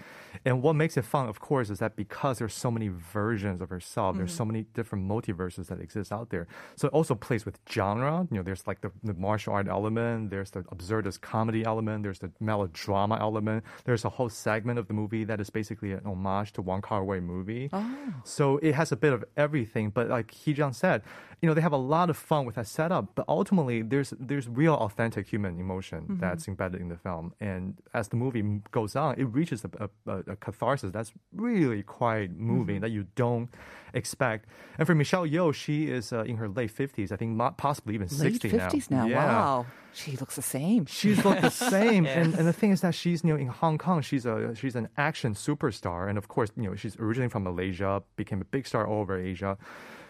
and 0.45 0.61
what 0.61 0.75
makes 0.75 0.97
it 0.97 1.05
fun, 1.05 1.27
of 1.27 1.39
course, 1.39 1.69
is 1.69 1.79
that 1.79 1.95
because 1.95 2.39
there's 2.39 2.53
so 2.53 2.69
many 2.69 2.89
versions 2.89 3.61
of 3.61 3.69
herself, 3.69 4.17
there's 4.17 4.33
so 4.33 4.45
many 4.45 4.65
different 4.73 5.07
multiverses 5.07 5.67
that 5.67 5.76
exist 5.81 6.11
out 6.11 6.29
there. 6.29 6.47
So 6.75 6.87
it 6.87 6.93
also 6.93 7.15
plays 7.15 7.45
with 7.45 7.59
genre. 7.69 8.27
You 8.31 8.37
know, 8.37 8.43
there's 8.43 8.65
like 8.67 8.81
the, 8.81 8.91
the 9.03 9.13
martial 9.13 9.53
art 9.53 9.67
element, 9.67 10.29
there's 10.29 10.51
the 10.51 10.61
absurdist 10.63 11.21
comedy 11.21 11.65
element, 11.65 12.03
there's 12.03 12.19
the 12.19 12.31
melodrama 12.39 13.17
element. 13.19 13.63
There's 13.85 14.05
a 14.05 14.09
whole 14.09 14.29
segment 14.29 14.79
of 14.79 14.87
the 14.87 14.93
movie 14.93 15.23
that 15.23 15.39
is 15.39 15.49
basically 15.49 15.91
an 15.91 16.01
homage 16.05 16.53
to 16.53 16.61
Wong 16.61 16.81
Kar 16.81 17.03
Wai 17.03 17.19
movie. 17.19 17.69
Oh. 17.73 18.13
So 18.23 18.57
it 18.57 18.75
has 18.75 18.91
a 18.91 18.95
bit 18.95 19.13
of 19.13 19.23
everything. 19.35 19.89
But 19.89 20.09
like 20.09 20.31
Heejun 20.31 20.73
said, 20.73 21.01
you 21.41 21.47
know, 21.47 21.53
they 21.53 21.61
have 21.61 21.73
a 21.73 21.77
lot 21.77 22.09
of 22.09 22.17
fun 22.17 22.45
with 22.45 22.55
that 22.55 22.67
setup. 22.67 23.13
But 23.15 23.25
ultimately, 23.27 23.81
there's 23.81 24.13
there's 24.19 24.47
real 24.47 24.73
authentic 24.73 25.27
human 25.27 25.59
emotion 25.59 26.01
mm-hmm. 26.01 26.19
that's 26.19 26.47
embedded 26.47 26.81
in 26.81 26.89
the 26.89 26.97
film. 26.97 27.33
And 27.39 27.77
as 27.93 28.07
the 28.07 28.15
movie 28.15 28.61
goes 28.71 28.95
on, 28.95 29.19
it 29.19 29.25
reaches 29.25 29.63
a, 29.63 29.89
a, 30.07 30.17
a 30.31 30.35
catharsis 30.35 30.91
that's 30.91 31.11
really 31.33 31.83
quite 31.83 32.31
moving 32.35 32.77
mm-hmm. 32.77 32.81
that 32.83 32.91
you 32.91 33.07
don't 33.15 33.49
expect. 33.93 34.45
And 34.77 34.87
for 34.87 34.95
Michelle 34.95 35.27
Yeoh, 35.27 35.53
she 35.67 35.91
is 35.91 36.13
uh, 36.13 36.23
in 36.23 36.37
her 36.37 36.47
late 36.47 36.73
50s, 36.73 37.11
I 37.11 37.17
think 37.17 37.37
possibly 37.57 37.93
even 37.93 38.07
Late 38.07 38.41
60 38.41 38.51
50s 38.51 38.89
now. 38.89 39.05
Yeah. 39.05 39.25
Wow. 39.25 39.65
She 39.93 40.15
looks 40.15 40.37
the 40.37 40.41
same. 40.41 40.85
She's 40.85 41.25
looked 41.25 41.41
the 41.41 41.49
same, 41.77 42.05
and, 42.05 42.33
and 42.35 42.47
the 42.47 42.53
thing 42.53 42.71
is 42.71 42.79
that 42.81 42.95
she's 42.95 43.21
you 43.23 43.31
know 43.31 43.35
in 43.35 43.47
Hong 43.47 43.77
Kong, 43.77 44.01
she's 44.01 44.25
a 44.25 44.55
she's 44.55 44.75
an 44.75 44.87
action 44.95 45.33
superstar, 45.33 46.07
and 46.07 46.17
of 46.17 46.29
course 46.29 46.51
you 46.55 46.69
know 46.69 46.75
she's 46.75 46.95
originally 46.97 47.29
from 47.29 47.43
Malaysia, 47.43 48.01
became 48.15 48.39
a 48.39 48.45
big 48.45 48.65
star 48.65 48.87
all 48.87 49.01
over 49.01 49.17
Asia. 49.19 49.57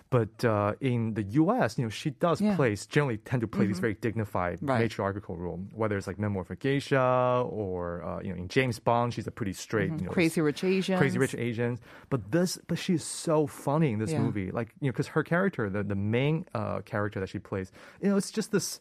But 0.10 0.46
uh, 0.46 0.74
in 0.80 1.16
the 1.16 1.24
U.S., 1.24 1.78
you 1.78 1.84
know, 1.84 1.90
she 1.90 2.12
does 2.12 2.40
Yeah. 2.42 2.48
Mm-hmm. 2.50 2.56
play 2.56 2.76
generally 2.90 3.18
tend 3.18 3.42
to 3.42 3.48
play 3.48 3.66
these 3.66 3.80
very 3.80 3.94
dignified 3.96 4.60
Right. 4.62 4.80
matriarchal 4.80 5.36
role, 5.36 5.60
whether 5.74 5.98
it's 5.98 6.08
like 6.08 6.18
Memoir 6.18 6.46
for 6.46 6.56
Geisha 6.56 7.44
or 7.50 8.04
uh, 8.04 8.20
you 8.22 8.30
know 8.32 8.38
in 8.38 8.48
James 8.48 8.80
Bond, 8.80 9.14
she's 9.14 9.28
a 9.28 9.32
pretty 9.32 9.54
straight, 9.54 9.92
you 9.92 9.98
know, 9.98 10.04
Mm-hmm. 10.04 10.14
Crazy 10.14 10.42
Rich 10.42 10.64
Asian, 10.64 10.98
Crazy 10.98 11.18
Rich 11.20 11.36
Asians. 11.36 11.80
But 12.10 12.32
this, 12.32 12.58
but 12.68 12.78
she's 12.80 13.04
so 13.04 13.48
funny 13.48 13.92
in 13.94 14.00
this 14.00 14.12
Yeah. 14.12 14.22
movie. 14.22 14.50
Like 14.52 14.70
you 14.80 14.88
know, 14.88 14.92
because 14.94 15.08
her 15.08 15.24
character, 15.24 15.70
the 15.70 15.84
the 15.84 15.96
main 15.96 16.46
uh, 16.54 16.80
character 16.82 17.20
that 17.20 17.30
she 17.30 17.40
plays, 17.40 17.72
you 18.02 18.10
know, 18.10 18.18
it's 18.18 18.32
just 18.32 18.52
this. 18.52 18.80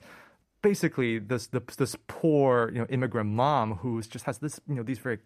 Basically, 0.63 1.19
this 1.21 1.47
the, 1.49 1.63
this 1.79 1.95
poor 2.09 2.71
you 2.73 2.79
know 2.81 2.87
immigrant 2.89 3.31
mom 3.31 3.75
who's 3.75 4.09
just 4.09 4.25
has 4.25 4.39
this 4.39 4.59
you 4.67 4.75
know 4.75 4.83
these 4.83 4.99
very 4.99 5.19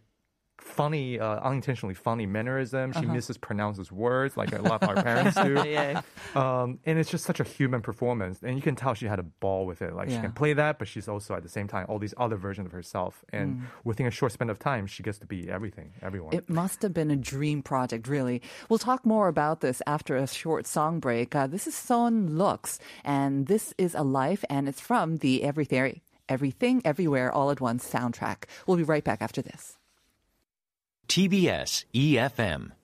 funny, 0.60 1.18
uh, 1.18 1.40
unintentionally 1.40 1.94
funny 1.94 2.26
mannerisms. 2.26 2.96
Uh-huh. 2.96 3.04
She 3.04 3.10
mispronounces 3.10 3.90
words 3.90 4.36
like 4.36 4.52
a 4.52 4.62
lot 4.62 4.82
of 4.82 4.88
our 4.88 5.02
parents 5.02 5.40
do. 5.40 5.62
Yeah. 5.66 6.02
Um, 6.34 6.78
and 6.84 6.98
it's 6.98 7.10
just 7.10 7.24
such 7.24 7.40
a 7.40 7.44
human 7.44 7.82
performance, 7.82 8.42
and 8.42 8.56
you 8.56 8.62
can 8.62 8.76
tell 8.76 8.94
she 8.94 9.06
had 9.06 9.18
a 9.18 9.24
ball 9.24 9.66
with 9.66 9.82
it. 9.82 9.94
Like 9.94 10.08
she 10.10 10.16
can 10.16 10.32
play 10.32 10.52
that, 10.54 10.78
but 10.78 10.88
she's 10.88 11.08
also 11.08 11.34
at 11.34 11.42
the 11.42 11.48
same 11.48 11.68
time 11.68 11.86
all 11.88 11.98
these 11.98 12.14
other 12.16 12.36
versions 12.36 12.66
of 12.66 12.72
herself. 12.72 13.24
And 13.30 13.66
within 13.84 14.06
a 14.06 14.10
short 14.10 14.32
span 14.32 14.50
of 14.50 14.58
time, 14.58 14.86
she 14.86 15.02
gets 15.02 15.18
to 15.18 15.26
be 15.26 15.50
everything, 15.50 15.92
everyone. 16.02 16.32
Mm. 16.32 16.38
It 16.38 16.50
must 16.50 16.82
have 16.82 16.94
been 16.94 17.10
a 17.10 17.16
dream 17.16 17.62
project, 17.62 18.08
really. 18.08 18.42
We'll 18.68 18.78
talk 18.78 19.04
more 19.04 19.28
about 19.28 19.60
this 19.60 19.82
after 19.86 20.16
a 20.16 20.26
short 20.26 20.66
song 20.66 21.00
break. 21.00 21.34
Uh, 21.34 21.46
this 21.46 21.66
is 21.66 21.74
Son 21.74 22.36
Lux, 22.36 22.78
and 23.04 23.46
this 23.46 23.74
is 23.78 23.94
a 23.94 24.02
life, 24.02 24.44
and 24.48 24.68
it's 24.68 24.80
from 24.80 25.18
the 25.18 25.42
Everything, 25.42 26.00
Everything, 26.28 26.82
Everywhere, 26.84 27.32
All 27.32 27.50
at 27.50 27.60
Once 27.60 27.88
soundtrack. 27.88 28.44
We'll 28.66 28.76
be 28.76 28.82
right 28.82 29.04
back 29.04 29.22
after 29.22 29.42
this. 29.42 29.76
TBS 31.10 31.86
EFM. 31.92 32.79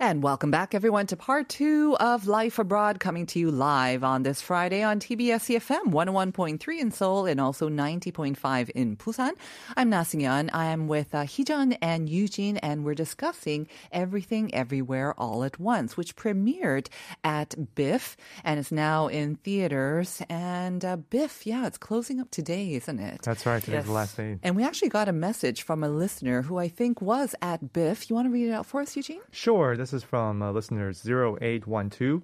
And 0.00 0.24
welcome 0.24 0.50
back, 0.50 0.74
everyone, 0.74 1.06
to 1.06 1.16
part 1.16 1.48
two 1.48 1.96
of 2.00 2.26
Life 2.26 2.58
Abroad, 2.58 2.98
coming 2.98 3.26
to 3.26 3.38
you 3.38 3.52
live 3.52 4.02
on 4.02 4.24
this 4.24 4.42
Friday 4.42 4.82
on 4.82 4.98
TBS 4.98 5.56
EFM 5.56 5.92
101.3 5.92 6.80
in 6.80 6.90
Seoul 6.90 7.26
and 7.26 7.40
also 7.40 7.68
90.5 7.70 8.70
in 8.70 8.96
Busan. 8.96 9.30
I'm 9.76 9.90
Na 9.90 10.02
Seung-yeon. 10.02 10.50
I 10.52 10.66
am 10.66 10.88
with 10.88 11.14
uh, 11.14 11.22
Heejun 11.22 11.78
and 11.80 12.08
Eugene, 12.08 12.56
and 12.56 12.84
we're 12.84 12.96
discussing 12.96 13.68
Everything 13.92 14.52
Everywhere 14.52 15.14
All 15.16 15.44
at 15.44 15.60
Once, 15.60 15.96
which 15.96 16.16
premiered 16.16 16.88
at 17.22 17.54
Biff 17.76 18.16
and 18.42 18.58
is 18.58 18.72
now 18.72 19.06
in 19.06 19.36
theaters. 19.36 20.20
And 20.28 20.84
uh, 20.84 20.96
Biff, 20.96 21.46
yeah, 21.46 21.68
it's 21.68 21.78
closing 21.78 22.18
up 22.20 22.32
today, 22.32 22.74
isn't 22.74 22.98
it? 22.98 23.22
That's 23.22 23.46
right. 23.46 23.62
Today's 23.62 23.74
Yes. 23.78 23.86
the 23.86 23.92
last 23.92 24.16
day. 24.16 24.38
And 24.42 24.56
we 24.56 24.64
actually 24.64 24.88
got 24.88 25.08
a 25.08 25.12
message 25.12 25.62
from 25.62 25.84
a 25.84 25.88
listener 25.88 26.42
who 26.42 26.58
I 26.58 26.66
think 26.68 27.00
was 27.00 27.36
at 27.40 27.72
Biff. 27.72 28.10
You 28.10 28.16
want 28.16 28.26
to 28.26 28.30
read 28.32 28.48
it 28.48 28.52
out 28.52 28.66
for 28.66 28.80
us, 28.80 28.96
Eugene? 28.96 29.20
Sure. 29.30 29.76
This 29.76 29.93
is 29.94 30.02
from 30.04 30.42
uh, 30.42 30.50
listener 30.52 30.90
0812. 30.90 32.22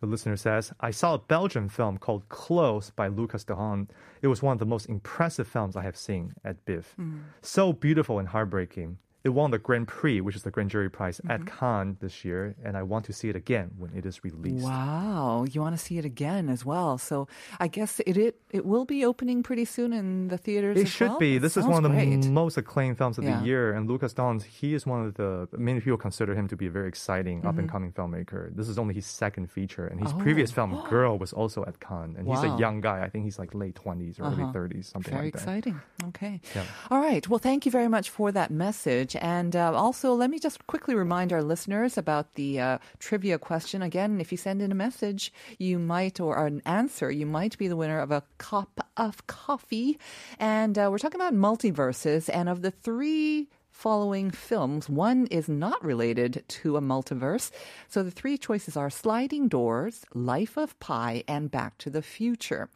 The 0.00 0.06
listener 0.06 0.36
says, 0.36 0.72
I 0.80 0.90
saw 0.90 1.14
a 1.14 1.18
Belgian 1.18 1.70
film 1.70 1.96
called 1.96 2.28
Close 2.28 2.90
by 2.90 3.08
Lukas 3.08 3.44
Dhont. 3.44 3.88
It 4.20 4.26
was 4.26 4.42
one 4.42 4.52
of 4.52 4.58
the 4.58 4.66
most 4.66 4.86
impressive 4.90 5.48
films 5.48 5.74
I 5.74 5.82
have 5.82 5.96
seen 5.96 6.34
at 6.44 6.62
BIFF. 6.66 6.94
So 7.40 7.72
beautiful 7.72 8.18
and 8.18 8.28
heartbreaking. 8.28 8.98
It 9.26 9.30
won 9.34 9.50
the 9.50 9.58
Grand 9.58 9.88
Prix, 9.88 10.20
which 10.20 10.36
is 10.36 10.44
the 10.44 10.52
Grand 10.52 10.70
Jury 10.70 10.88
Prize, 10.88 11.20
at 11.28 11.40
Cannes 11.46 11.96
this 12.00 12.24
year, 12.24 12.54
and 12.64 12.76
I 12.76 12.82
want 12.92 13.04
to 13.06 13.12
see 13.12 13.28
it 13.28 13.34
again 13.34 13.66
when 13.76 13.90
it 13.98 14.06
is 14.06 14.22
released. 14.22 14.64
Wow, 14.64 15.44
you 15.50 15.60
want 15.60 15.74
to 15.76 15.82
see 15.86 15.98
it 15.98 16.04
again 16.04 16.48
as 16.48 16.64
well. 16.64 16.96
So 16.96 17.26
I 17.58 17.66
guess 17.66 17.98
it 18.06 18.16
it, 18.16 18.34
it 18.58 18.64
will 18.64 18.84
be 18.84 19.04
opening 19.04 19.42
pretty 19.42 19.64
soon 19.64 19.92
in 19.92 20.28
the 20.28 20.38
theaters. 20.38 20.76
It 20.78 20.86
should 20.86 21.08
well? 21.10 21.18
be. 21.18 21.38
This 21.38 21.56
is 21.56 21.64
one 21.66 21.84
of 21.84 21.90
the 21.90 21.96
great. 21.96 22.24
most 22.42 22.56
acclaimed 22.56 22.98
films 22.98 23.18
of 23.18 23.24
Yeah. 23.24 23.40
the 23.40 23.46
year, 23.46 23.72
and 23.74 23.88
Lukas 23.90 24.14
Dhont, 24.14 24.44
he 24.44 24.74
is 24.74 24.86
one 24.86 25.04
of 25.04 25.14
the 25.14 25.48
many 25.58 25.80
people 25.80 25.98
consider 25.98 26.32
him 26.36 26.46
to 26.46 26.56
be 26.56 26.66
a 26.66 26.70
very 26.70 26.86
exciting 26.88 27.38
Mm-hmm. 27.38 27.48
up 27.48 27.58
and 27.58 27.68
coming 27.68 27.90
filmmaker. 27.92 28.54
This 28.54 28.68
is 28.68 28.78
only 28.78 28.94
his 28.94 29.06
second 29.06 29.50
feature, 29.50 29.86
and 29.88 29.98
his 30.00 30.12
previous 30.12 30.52
film 30.52 30.70
Girl 30.88 31.18
was 31.18 31.32
also 31.32 31.64
at 31.64 31.80
Cannes, 31.80 32.14
and 32.16 32.28
he's 32.28 32.38
Oh. 32.44 32.54
A 32.54 32.58
young 32.60 32.80
guy. 32.80 33.02
I 33.02 33.08
think 33.08 33.24
he's 33.24 33.40
like 33.40 33.52
late 33.54 33.74
twenties 33.74 34.20
or 34.20 34.24
early 34.30 34.44
Uh-huh. 34.44 34.52
thirties, 34.52 34.86
something 34.86 35.12
Very 35.12 35.26
like 35.26 35.34
that. 35.34 35.44
Very 35.44 35.58
exciting. 35.58 35.80
Okay. 36.10 36.40
Yeah. 36.54 36.62
All 36.92 37.00
right. 37.00 37.26
Well, 37.28 37.40
thank 37.40 37.66
you 37.66 37.72
very 37.72 37.88
much 37.88 38.10
for 38.10 38.30
that 38.30 38.50
message. 38.52 39.15
And 39.16 39.54
uh, 39.56 39.72
also, 39.72 40.14
let 40.14 40.30
me 40.30 40.38
just 40.38 40.66
quickly 40.66 40.94
remind 40.94 41.32
our 41.32 41.42
listeners 41.42 41.98
about 41.98 42.34
the 42.34 42.60
uh, 42.60 42.78
trivia 42.98 43.38
question. 43.38 43.82
Again, 43.82 44.20
if 44.20 44.32
you 44.32 44.38
send 44.38 44.62
in 44.62 44.72
a 44.72 44.74
message, 44.74 45.32
you 45.58 45.78
might, 45.78 46.20
or 46.20 46.46
an 46.46 46.62
answer, 46.64 47.10
you 47.10 47.26
might 47.26 47.58
be 47.58 47.68
the 47.68 47.76
winner 47.76 48.00
of 48.00 48.10
a 48.10 48.22
cup 48.38 48.86
of 48.96 49.26
coffee. 49.26 49.98
And 50.38 50.78
uh, 50.78 50.88
we're 50.90 50.98
talking 50.98 51.20
about 51.20 51.34
multiverses. 51.34 52.30
And 52.32 52.48
of 52.48 52.62
the 52.62 52.70
three 52.70 53.48
following 53.76 54.30
films. 54.30 54.88
One 54.88 55.26
is 55.26 55.50
not 55.50 55.84
related 55.84 56.42
to 56.48 56.78
a 56.78 56.80
multiverse. 56.80 57.50
So 57.88 58.02
the 58.02 58.10
three 58.10 58.38
choices 58.38 58.74
are 58.74 58.88
Sliding 58.88 59.48
Doors, 59.48 60.04
Life 60.14 60.56
of 60.56 60.78
Pi, 60.80 61.22
and 61.28 61.50
Back 61.50 61.76
to 61.78 61.90
the 61.90 62.00
Future. 62.00 62.70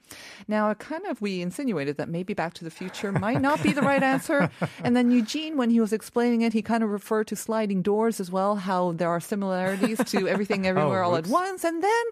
Now, 0.46 0.72
kind 0.74 1.06
of 1.06 1.22
we 1.22 1.40
insinuated 1.40 1.96
that 1.96 2.10
maybe 2.10 2.34
Back 2.34 2.52
to 2.54 2.64
the 2.64 2.70
Future 2.70 3.12
might 3.12 3.40
not 3.40 3.62
be 3.62 3.72
the 3.72 3.82
right 3.82 4.02
answer. 4.02 4.50
And 4.84 4.96
then 4.96 5.10
Eugene, 5.10 5.56
when 5.56 5.70
he 5.70 5.80
was 5.80 5.92
explaining 5.92 6.42
it, 6.42 6.52
he 6.52 6.62
kind 6.62 6.82
of 6.82 6.90
referred 6.90 7.26
to 7.28 7.36
Sliding 7.36 7.82
Doors 7.82 8.20
as 8.20 8.30
well, 8.30 8.56
how 8.56 8.92
there 8.92 9.08
are 9.08 9.20
similarities 9.20 9.98
to 10.04 10.28
Everything 10.28 10.66
oh, 10.66 10.70
Everywhere 10.70 11.02
All 11.02 11.16
at. 11.16 11.26
Once. 11.26 11.64
And 11.64 11.82
then 11.82 12.04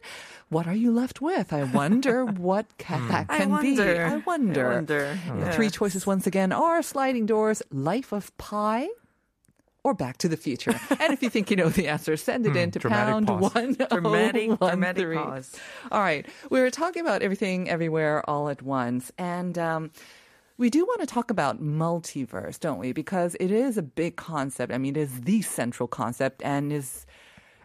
what 0.49 0.67
are 0.67 0.75
you 0.75 0.91
left 0.91 1.21
with? 1.21 1.53
I 1.53 1.65
wonder 1.65 2.25
what 2.49 2.67
ca- 2.79 2.99
hmm. 2.99 3.09
that 3.09 3.27
I 3.29 3.39
can 3.39 3.61
be. 3.61 3.81
I 3.81 4.17
wonder. 4.19 4.71
I 4.71 4.75
wonder. 4.75 5.19
The 5.41 5.53
three 5.53 5.71
choices 5.71 6.07
once 6.07 6.27
again 6.27 6.53
are 6.53 6.83
Sliding 6.83 7.27
Doors, 7.27 7.63
Life 7.71 8.13
of 8.13 8.37
Pi, 8.39 8.88
or 9.89 9.95
Back 9.95 10.19
to 10.19 10.29
the 10.29 10.37
Future. 10.37 10.79
and 11.01 11.13
if 11.13 11.23
you 11.23 11.31
think 11.31 11.51
you 11.51 11.57
know 11.57 11.69
the 11.71 11.89
answer, 11.89 12.17
send 12.17 12.47
it 12.47 12.57
in 12.57 12.71
to 12.73 12.81
pound 12.81 13.27
pause. 13.27 13.55
one 13.55 13.75
Dramatic- 13.75 14.51
oh 14.51 14.57
one 14.57 14.71
dramatic 14.71 15.03
three. 15.05 15.17
pause. 15.17 15.57
All 15.91 16.01
right, 16.01 16.27
we 16.51 16.61
were 16.61 16.71
talking 16.71 17.01
about 17.03 17.23
everything, 17.23 17.69
everywhere, 17.69 18.29
all 18.29 18.49
at 18.49 18.63
once, 18.63 19.11
and. 19.19 19.57
Um, 19.59 19.91
we 20.61 20.71
do 20.71 20.85
want 20.85 20.99
to 21.03 21.07
talk 21.07 21.31
about 21.31 21.63
multiverse, 21.63 22.59
don't 22.59 22.79
we? 22.81 22.91
Because 22.93 23.37
it 23.39 23.53
is 23.53 23.79
a 23.79 23.83
big 23.83 24.17
concept. 24.17 24.73
I 24.73 24.79
mean, 24.79 24.97
it 24.97 25.01
is 25.03 25.21
the 25.21 25.41
central 25.43 25.87
concept 25.87 26.43
and 26.43 26.73
is 26.73 27.07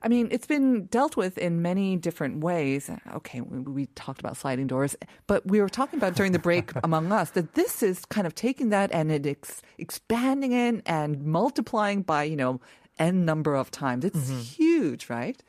I 0.04 0.10
mean, 0.10 0.28
it's 0.32 0.46
been 0.46 0.86
dealt 0.88 1.16
with 1.16 1.38
in 1.38 1.62
many 1.62 1.96
different 1.96 2.44
ways. 2.44 2.90
Okay, 3.16 3.40
we, 3.42 3.60
we 3.60 3.86
talked 3.96 4.20
about 4.20 4.36
sliding 4.38 4.68
doors, 4.68 4.96
but 5.28 5.46
we 5.48 5.62
were 5.62 5.70
talking 5.70 5.98
about 5.98 6.16
during 6.16 6.34
the 6.34 6.40
break 6.40 6.72
among 6.84 7.12
us 7.12 7.32
that 7.32 7.54
this 7.54 7.82
is 7.82 8.04
kind 8.06 8.28
of 8.28 8.36
taking 8.36 8.70
that 8.70 8.92
and 8.92 9.12
it 9.12 9.26
ex- 9.26 9.62
expanding 9.78 10.52
it 10.52 10.82
and 10.86 11.24
multiplying 11.24 12.02
by, 12.02 12.24
you 12.24 12.36
know, 12.36 12.60
n 13.00 13.24
number 13.26 13.56
of 13.56 13.72
times. 13.72 14.04
It's 14.06 14.30
huge, 14.58 15.10
right? 15.10 15.42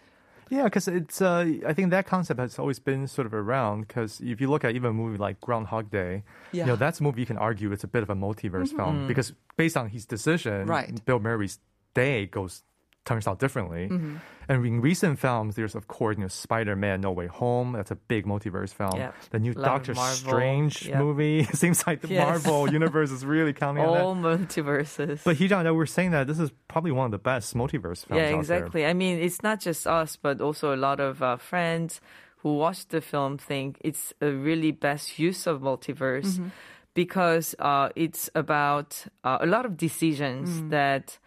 Yeah, 0.50 0.64
because 0.64 0.86
it's. 0.88 1.20
Uh, 1.22 1.54
I 1.66 1.72
think 1.72 1.90
that 1.90 2.06
concept 2.06 2.38
has 2.38 2.58
always 2.58 2.78
been 2.78 3.08
sort 3.08 3.26
of 3.26 3.34
around. 3.34 3.88
Because 3.88 4.20
if 4.20 4.40
you 4.40 4.48
look 4.48 4.62
at 4.62 4.74
even 4.74 4.90
a 4.90 4.92
movie 4.92 5.18
like 5.18 5.40
Groundhog 5.40 5.90
Day, 5.90 6.22
you 6.52 6.60
Yeah. 6.60 6.66
know 6.66 6.76
that's 6.76 7.00
a 7.00 7.02
movie 7.02 7.20
you 7.22 7.26
can 7.26 7.38
argue 7.38 7.72
it's 7.72 7.82
a 7.82 7.88
bit 7.88 8.02
of 8.02 8.10
a 8.10 8.14
multiverse 8.14 8.74
film 8.76 9.06
because 9.08 9.32
based 9.56 9.76
on 9.76 9.88
his 9.88 10.04
decision, 10.06 10.66
Right. 10.66 11.04
Bill 11.04 11.18
Murray's 11.18 11.58
day 11.94 12.26
goes 12.26 12.62
turns 13.04 13.26
out 13.26 13.38
differently. 13.38 13.88
Mm-hmm. 13.88 14.16
And 14.48 14.66
in 14.66 14.80
recent 14.80 15.18
films, 15.18 15.56
there's 15.56 15.74
of 15.74 15.88
course 15.88 16.16
you 16.16 16.22
know 16.22 16.28
Spider-Man: 16.28 17.00
No 17.00 17.12
Way 17.12 17.26
Home. 17.28 17.72
That's 17.72 17.90
a 17.90 17.96
big 17.96 18.26
multiverse 18.26 18.72
film. 18.74 18.96
Yeah. 18.96 19.12
The 19.30 19.38
new 19.38 19.54
Doctor. 19.54 19.94
Strange 19.94 20.86
Yeah. 20.86 20.98
movie. 20.98 21.44
Seems 21.54 21.86
like 21.86 22.02
the 22.02 22.08
Yes. 22.08 22.26
Marvel 22.26 22.70
universe 22.80 23.10
is 23.10 23.24
really 23.24 23.52
counting 23.52 23.84
on 23.84 23.92
that. 23.94 24.02
All 24.02 24.14
multiverses. 24.16 25.24
But 25.24 25.36
Heejun, 25.36 25.74
we're 25.74 25.86
saying 25.86 26.10
that 26.12 26.26
this 26.26 26.38
is 26.38 26.50
probably 26.68 26.92
one 26.92 27.06
of 27.06 27.12
the 27.12 27.18
best 27.18 27.54
multiverse 27.54 28.04
films 28.06 28.20
yeah, 28.20 28.26
out 28.26 28.30
there. 28.30 28.38
exactly. 28.40 28.86
I 28.86 28.92
mean, 28.92 29.18
it's 29.18 29.42
not 29.42 29.60
just 29.60 29.86
us, 29.86 30.16
but 30.16 30.40
also 30.40 30.74
a 30.74 30.76
lot 30.76 31.00
of 31.00 31.22
uh, 31.22 31.36
friends 31.36 32.00
who 32.38 32.56
watched 32.58 32.90
the 32.90 33.00
film 33.00 33.38
think 33.38 33.78
it's 33.80 34.12
a 34.20 34.30
really 34.30 34.72
best 34.72 35.18
use 35.18 35.46
of 35.46 35.60
multiverse 35.62 36.50
because 36.92 37.54
uh, 37.58 37.88
it's 37.96 38.28
about 38.34 39.06
uh, 39.24 39.38
a 39.40 39.46
lot 39.46 39.64
of 39.64 39.76
decisions 39.76 40.62
that 40.70 41.18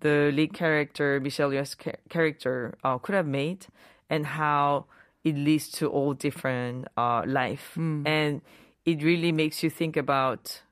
the 0.00 0.30
lead 0.34 0.52
character, 0.52 1.20
Michelle 1.20 1.50
Yeoh's 1.50 1.74
cha- 1.74 1.92
character, 2.08 2.76
uh, 2.84 2.98
could 2.98 3.14
have 3.14 3.26
made, 3.26 3.66
and 4.10 4.26
how 4.26 4.86
it 5.24 5.34
leads 5.34 5.68
to 5.72 5.88
all 5.88 6.14
different 6.14 6.86
uh, 6.96 7.22
life, 7.26 7.76
and 7.76 8.40
it 8.84 9.02
really 9.02 9.32
makes 9.32 9.62
you 9.62 9.70
think 9.70 9.96
about 9.96 10.62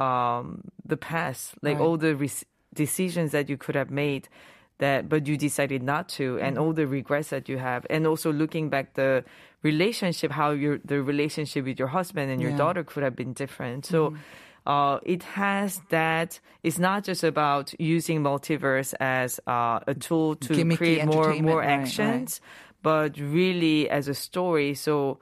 um, 0.00 0.62
the 0.84 0.96
past, 0.96 1.54
like 1.62 1.78
Right. 1.78 1.84
all 1.84 1.96
the 1.96 2.14
re- 2.14 2.30
decisions 2.74 3.32
that 3.32 3.48
you 3.48 3.56
could 3.56 3.74
have 3.74 3.90
made 3.90 4.28
that 4.78 5.08
but 5.08 5.26
you 5.26 5.38
decided 5.38 5.82
not 5.82 6.06
to 6.06 6.38
and 6.38 6.58
all 6.58 6.74
the 6.74 6.86
regrets 6.86 7.30
that 7.30 7.48
you 7.48 7.56
have. 7.56 7.86
And 7.88 8.06
also 8.06 8.30
looking 8.30 8.68
back 8.68 8.92
the 8.92 9.24
relationship 9.62 10.30
how 10.32 10.50
your 10.50 10.76
the 10.84 11.02
relationship 11.02 11.64
with 11.64 11.78
your 11.78 11.88
husband 11.88 12.30
and 12.30 12.42
your 12.42 12.50
Yeah. 12.50 12.58
daughter 12.58 12.84
could 12.84 13.02
have 13.02 13.16
been 13.16 13.32
different. 13.32 13.86
So 13.86 14.12
uh, 14.66 14.98
it 15.04 15.22
has 15.22 15.80
that 15.90 16.40
it's 16.62 16.78
not 16.78 17.04
just 17.04 17.22
about 17.22 17.72
using 17.80 18.22
multiverse 18.22 18.94
as 19.00 19.40
uh, 19.46 19.80
a 19.86 19.94
tool 19.94 20.36
to 20.36 20.52
Gimmicky 20.52 20.76
create 20.76 21.06
more 21.06 21.34
more 21.34 21.58
right, 21.60 21.66
right. 21.66 21.80
actions 21.80 22.40
but 22.82 23.16
really 23.18 23.88
as 23.88 24.08
a 24.08 24.14
story 24.14 24.74
so 24.74 25.18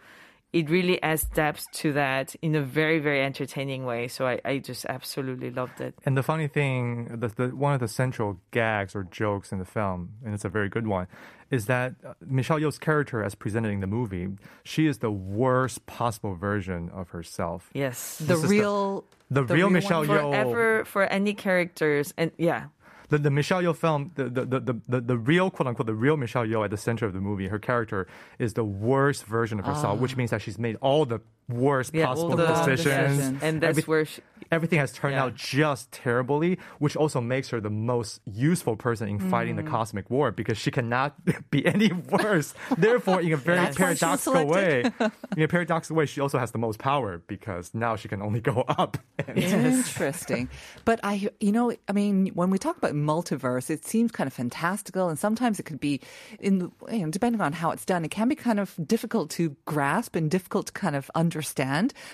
it 0.55 0.71
really 0.71 1.03
adds 1.03 1.25
depth 1.35 1.65
to 1.73 1.93
that 1.93 2.35
in 2.41 2.55
a 2.55 2.63
very 2.63 3.01
very 3.01 3.21
entertaining 3.31 3.85
way. 3.85 4.09
So 4.09 4.21
i, 4.27 4.41
I 4.45 4.59
just 4.59 4.87
absolutely 4.87 5.51
loved 5.51 5.81
it. 5.81 5.95
And 6.07 6.17
the 6.17 6.23
funny 6.23 6.49
thing, 6.49 7.19
the, 7.23 7.29
the, 7.29 7.49
one 7.67 7.75
of 7.75 7.81
the 7.81 7.89
central 7.89 8.39
gags 8.53 8.95
or 8.95 9.03
jokes 9.23 9.53
in 9.53 9.59
the 9.59 9.65
film, 9.65 9.99
and 10.25 10.33
it's 10.33 10.45
a 10.45 10.49
very 10.49 10.69
good 10.69 10.87
one, 10.87 11.07
is 11.51 11.67
that 11.67 11.95
uh, 12.07 12.15
Michelle 12.39 12.61
Yeoh's 12.61 12.79
character, 12.79 13.23
as 13.23 13.35
presented 13.35 13.71
in 13.71 13.81
the 13.81 13.87
movie, 13.99 14.29
she 14.63 14.87
is 14.87 14.99
the 14.99 15.11
worst 15.11 15.85
possible 15.87 16.35
version 16.37 16.89
of 16.95 17.11
herself. 17.11 17.69
yes. 17.75 18.19
The 18.19 18.25
This 18.27 18.37
is 18.37 18.43
the- 18.43 18.49
real, 18.49 19.05
The, 19.31 19.43
The 19.43 19.55
real 19.55 19.67
real 19.67 19.71
Michelle 19.71 20.05
Yeoh, 20.07 20.31
forever 20.31 20.85
for 20.85 21.03
any 21.19 21.35
characters 21.35 22.15
and 22.17 22.31
yeah 22.39 22.65
the, 23.09 23.19
the 23.19 23.31
Michelle 23.31 23.63
Yeoh 23.63 23.77
film, 23.77 24.13
the, 24.15 24.25
the, 24.25 24.45
the, 24.45 24.81
the, 24.89 25.01
the, 25.01 25.19
real 25.19 25.51
quote 25.51 25.67
unquote, 25.67 25.87
the 25.87 25.95
real 25.95 26.17
Michelle 26.17 26.45
Yeoh 26.45 26.65
at 26.65 26.71
the 26.71 26.77
center 26.77 27.07
of 27.07 27.13
the 27.13 27.21
movie, 27.21 27.49
her 27.49 27.59
character 27.59 28.07
is 28.39 28.55
the 28.55 28.65
worst 28.65 29.25
version 29.25 29.59
of 29.59 29.67
herself, 29.67 29.99
which 30.01 30.15
ah. 30.15 30.17
means 30.17 30.31
that 30.31 30.43
she's 30.43 30.59
made 30.59 30.77
all 30.81 31.05
the 31.05 31.21
worst 31.49 31.95
yeah 31.95 32.07
possible 32.07 32.37
the 32.37 32.47
decisions. 32.47 33.43
and 33.43 33.61
that's 33.61 33.71
Every- 33.79 33.83
where 33.85 34.05
she, 34.07 34.23
everything 34.51 34.79
has 34.79 34.93
turned 34.93 35.15
Yeah. 35.15 35.25
out 35.25 35.35
just 35.35 35.91
terribly, 35.93 36.59
which 36.79 36.97
also 36.97 37.21
makes 37.21 37.49
her 37.51 37.61
the 37.61 37.71
most 37.71 38.21
useful 38.25 38.77
person 38.77 39.09
in 39.09 39.19
fighting 39.19 39.57
the 39.57 39.63
Mm. 39.63 39.69
cosmic 39.71 40.09
war 40.11 40.31
because 40.33 40.57
she 40.59 40.71
cannot 40.71 41.15
be 41.51 41.67
any 41.67 41.91
worse. 41.93 42.55
Therefore, 42.79 43.21
in 43.21 43.33
a 43.33 43.37
very 43.37 43.59
That's 43.59 43.79
why 43.79 43.87
she 43.87 43.91
was 43.93 44.01
paradoxical 44.01 44.47
way, 44.47 44.85
in 45.37 45.43
a 45.43 45.49
paradoxical 45.49 45.97
way, 45.97 46.07
she 46.07 46.21
also 46.21 46.39
has 46.39 46.53
the 46.53 46.59
most 46.59 46.79
power 46.79 47.23
because 47.27 47.75
now 47.75 47.97
she 47.97 48.09
can 48.09 48.23
only 48.23 48.41
go 48.41 48.63
up. 48.69 48.97
Interesting. 49.35 50.49
But 50.85 51.01
I, 51.03 51.29
you 51.41 51.53
know, 51.53 51.73
I 51.89 51.93
mean, 51.93 52.29
when 52.35 52.51
we 52.51 52.59
talk 52.59 52.77
about 52.77 52.93
multiverse, 52.93 53.71
it 53.71 53.85
seems 53.85 54.13
kind 54.13 54.27
of 54.27 54.33
fantastical, 54.33 55.09
and 55.09 55.19
sometimes 55.19 55.59
it 55.59 55.65
could 55.65 55.81
be, 55.81 56.01
in 56.41 56.71
you 56.91 56.99
know, 57.05 57.11
depending 57.11 57.41
on 57.41 57.53
how 57.55 57.71
it's 57.71 57.85
done, 57.85 58.05
it 58.05 58.11
can 58.11 58.29
be 58.29 58.35
kind 58.35 58.61
of 58.61 58.75
difficult 58.87 59.31
to 59.31 59.57
grasp 59.67 60.17
and 60.17 60.31
difficult 60.31 60.67
to 60.69 60.73
kind 60.73 60.97
of 60.97 61.11
understand. 61.15 61.34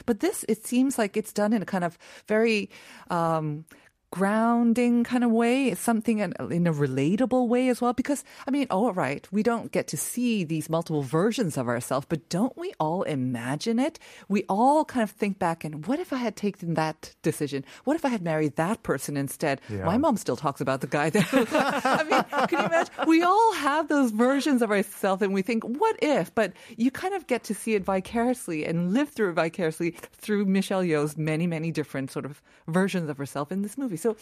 But 0.07 0.21
this, 0.21 0.45
it 0.49 0.67
seems 0.67 0.99
like 0.99 1.17
it's 1.17 1.33
done 1.33 1.53
in 1.53 1.63
a 1.63 1.67
kind 1.67 1.85
of 1.85 1.99
very. 2.27 2.71
Um, 3.11 3.65
grounding 4.11 5.05
kind 5.05 5.23
of 5.23 5.31
way. 5.31 5.69
It's 5.69 5.81
something 5.81 6.19
in, 6.19 6.35
in 6.51 6.67
a 6.67 6.73
relatable 6.73 7.49
way 7.49 7.69
as 7.69 7.81
well. 7.81 7.93
Because, 7.93 8.25
I 8.47 8.51
mean, 8.51 8.67
oh, 8.71 8.87
all 8.87 8.93
right, 8.93 9.27
we 9.31 9.43
don't 9.43 9.71
get 9.71 9.87
to 9.89 9.97
see 9.97 10.43
these 10.45 10.69
multiple 10.69 11.03
versions 11.03 11.57
of 11.57 11.69
ourselves, 11.69 12.07
but 12.09 12.29
don't 12.29 12.57
we 12.57 12.73
all 12.81 13.03
imagine 13.03 13.79
it? 13.79 13.99
We 14.29 14.45
all 14.49 14.85
kind 14.85 15.03
of 15.05 15.11
think 15.11 15.39
back 15.39 15.65
and 15.65 15.87
what 15.87 15.99
if 15.99 16.13
I 16.13 16.17
had 16.17 16.37
taken 16.37 16.75
that 16.75 17.15
decision? 17.23 17.65
What 17.85 17.95
if 17.95 18.05
I 18.05 18.09
had 18.09 18.23
married 18.23 18.57
that 18.57 18.83
person 18.83 19.17
instead? 19.17 19.61
Yeah. 19.69 19.85
My 19.85 19.99
mom 19.99 20.17
still 20.17 20.37
talks 20.37 20.61
about 20.61 20.81
the 20.81 20.87
guy 20.87 21.11
that, 21.11 21.29
I 21.85 22.03
mean, 22.05 22.49
can 22.49 22.61
you 22.61 22.67
imagine? 22.67 22.95
We 23.07 23.23
all 23.23 23.55
have 23.55 23.89
those 23.89 24.11
versions 24.11 24.63
of 24.63 24.71
ourselves 24.71 25.23
and 25.23 25.33
we 25.33 25.43
think, 25.43 25.63
what 25.65 25.97
if? 26.03 26.35
But 26.35 26.53
you 26.77 26.91
kind 26.91 27.15
of 27.15 27.27
get 27.27 27.45
to 27.45 27.55
see 27.55 27.75
it 27.75 27.85
vicariously 27.85 28.65
and 28.65 28.93
live 28.93 29.11
through 29.11 29.31
it 29.31 29.35
vicariously 29.35 29.93
through 30.13 30.47
Michelle 30.47 30.83
Yeoh's 30.83 31.17
many, 31.17 31.47
many 31.47 31.71
different 31.71 32.11
sort 32.11 32.25
of 32.25 32.43
versions 32.67 33.09
of 33.09 33.17
herself 33.17 33.53
in 33.53 33.63
this 33.63 33.79
movie. 33.79 34.00
So, 34.01 34.17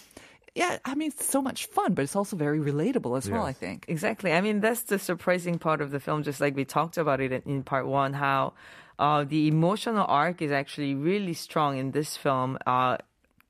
yeah, 0.55 0.79
I 0.85 0.95
mean, 0.95 1.09
it's 1.09 1.25
so 1.27 1.41
much 1.41 1.67
fun, 1.67 1.95
but 1.95 2.03
it's 2.03 2.17
also 2.17 2.35
very 2.37 2.59
relatable 2.59 3.17
as 3.17 3.31
well, 3.31 3.45
I 3.45 3.53
think. 3.53 3.85
Exactly. 3.89 4.33
I 4.33 4.41
mean, 4.41 4.61
that's 4.61 4.83
the 4.83 4.99
surprising 4.99 5.59
part 5.59 5.81
of 5.81 5.91
the 5.91 6.01
film, 6.01 6.23
just 6.23 6.41
like 6.41 6.57
we 6.57 6.65
talked 6.65 6.97
about 6.99 7.21
it 7.21 7.31
in, 7.33 7.43
in 7.47 7.63
part 7.63 7.87
one, 7.87 8.13
how 8.15 8.55
uh, 8.99 9.25
the 9.25 9.47
emotional 9.47 10.05
arc 10.09 10.43
is 10.43 10.51
actually 10.51 10.95
really 10.95 11.35
strong 11.35 11.79
in 11.79 11.93
this 11.93 12.17
film. 12.17 12.59
Uh, 12.67 12.97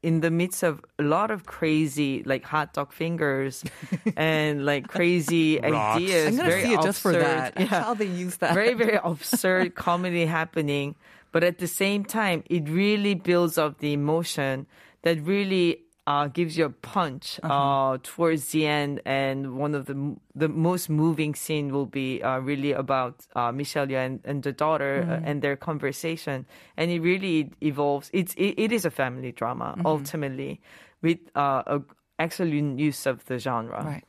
in 0.01 0.21
the 0.21 0.31
midst 0.31 0.63
of 0.63 0.81
a 1.01 1.03
lot 1.03 1.33
of 1.33 1.45
crazy, 1.45 2.23
like 2.25 2.45
hot 2.45 2.73
dog 2.73 2.93
fingers 2.93 3.65
and 4.17 4.65
like 4.65 4.87
crazy 4.87 5.61
ideas. 5.61 6.29
I'm 6.29 6.37
going 6.37 6.45
to 6.51 6.57
very 6.57 6.63
see 6.63 6.75
it 6.75 6.83
just 6.83 7.01
for 7.01 7.11
absurd- 7.11 7.25
that. 7.25 7.53
Yeah 7.59 7.67
How 7.83 7.95
they 7.95 8.05
use 8.07 8.37
that. 8.37 8.55
very 8.55 8.75
very 8.75 8.99
absurd 9.03 9.75
comedy 9.75 10.25
happening 10.27 10.95
but 11.33 11.43
at 11.43 11.59
the 11.59 11.67
same 11.67 12.05
time 12.05 12.45
it 12.49 12.69
really 12.69 13.15
builds 13.15 13.59
up 13.59 13.79
the 13.79 13.93
emotion 13.93 14.67
that 15.03 15.21
really 15.23 15.83
uh, 16.09 16.27
gives 16.27 16.57
you 16.57 16.65
a 16.65 16.71
punch 16.71 17.39
uh 17.43 17.99
towards 18.03 18.49
the 18.53 18.67
end. 18.67 19.03
And 19.05 19.59
one 19.59 19.75
of 19.75 19.85
the 19.85 20.17
the 20.35 20.49
most 20.49 20.89
moving 20.89 21.35
scene 21.35 21.71
will 21.71 21.91
be 22.01 22.23
uh, 22.23 22.39
really 22.39 22.73
about 22.73 23.27
uh, 23.37 23.53
Michelle 23.53 23.87
Yeoh 23.87 24.07
and, 24.07 24.21
and 24.25 24.43
the 24.43 24.53
daughter 24.53 25.05
uh, 25.05 25.29
and 25.29 25.43
their 25.43 25.57
conversation. 25.57 26.47
And 26.79 26.91
it 26.91 27.01
really 27.01 27.51
evolves. 27.61 28.09
It's 28.15 28.33
it, 28.35 28.55
it 28.57 28.73
is 28.73 28.87
a 28.87 28.91
family 28.91 29.33
drama 29.33 29.77
ultimately 29.85 30.61
with 31.03 31.19
uh, 31.37 31.63
a 31.67 31.83
excellent 32.19 32.79
use 32.79 33.07
of 33.07 33.25
the 33.27 33.39
genre 33.39 33.83
Right. 33.85 34.05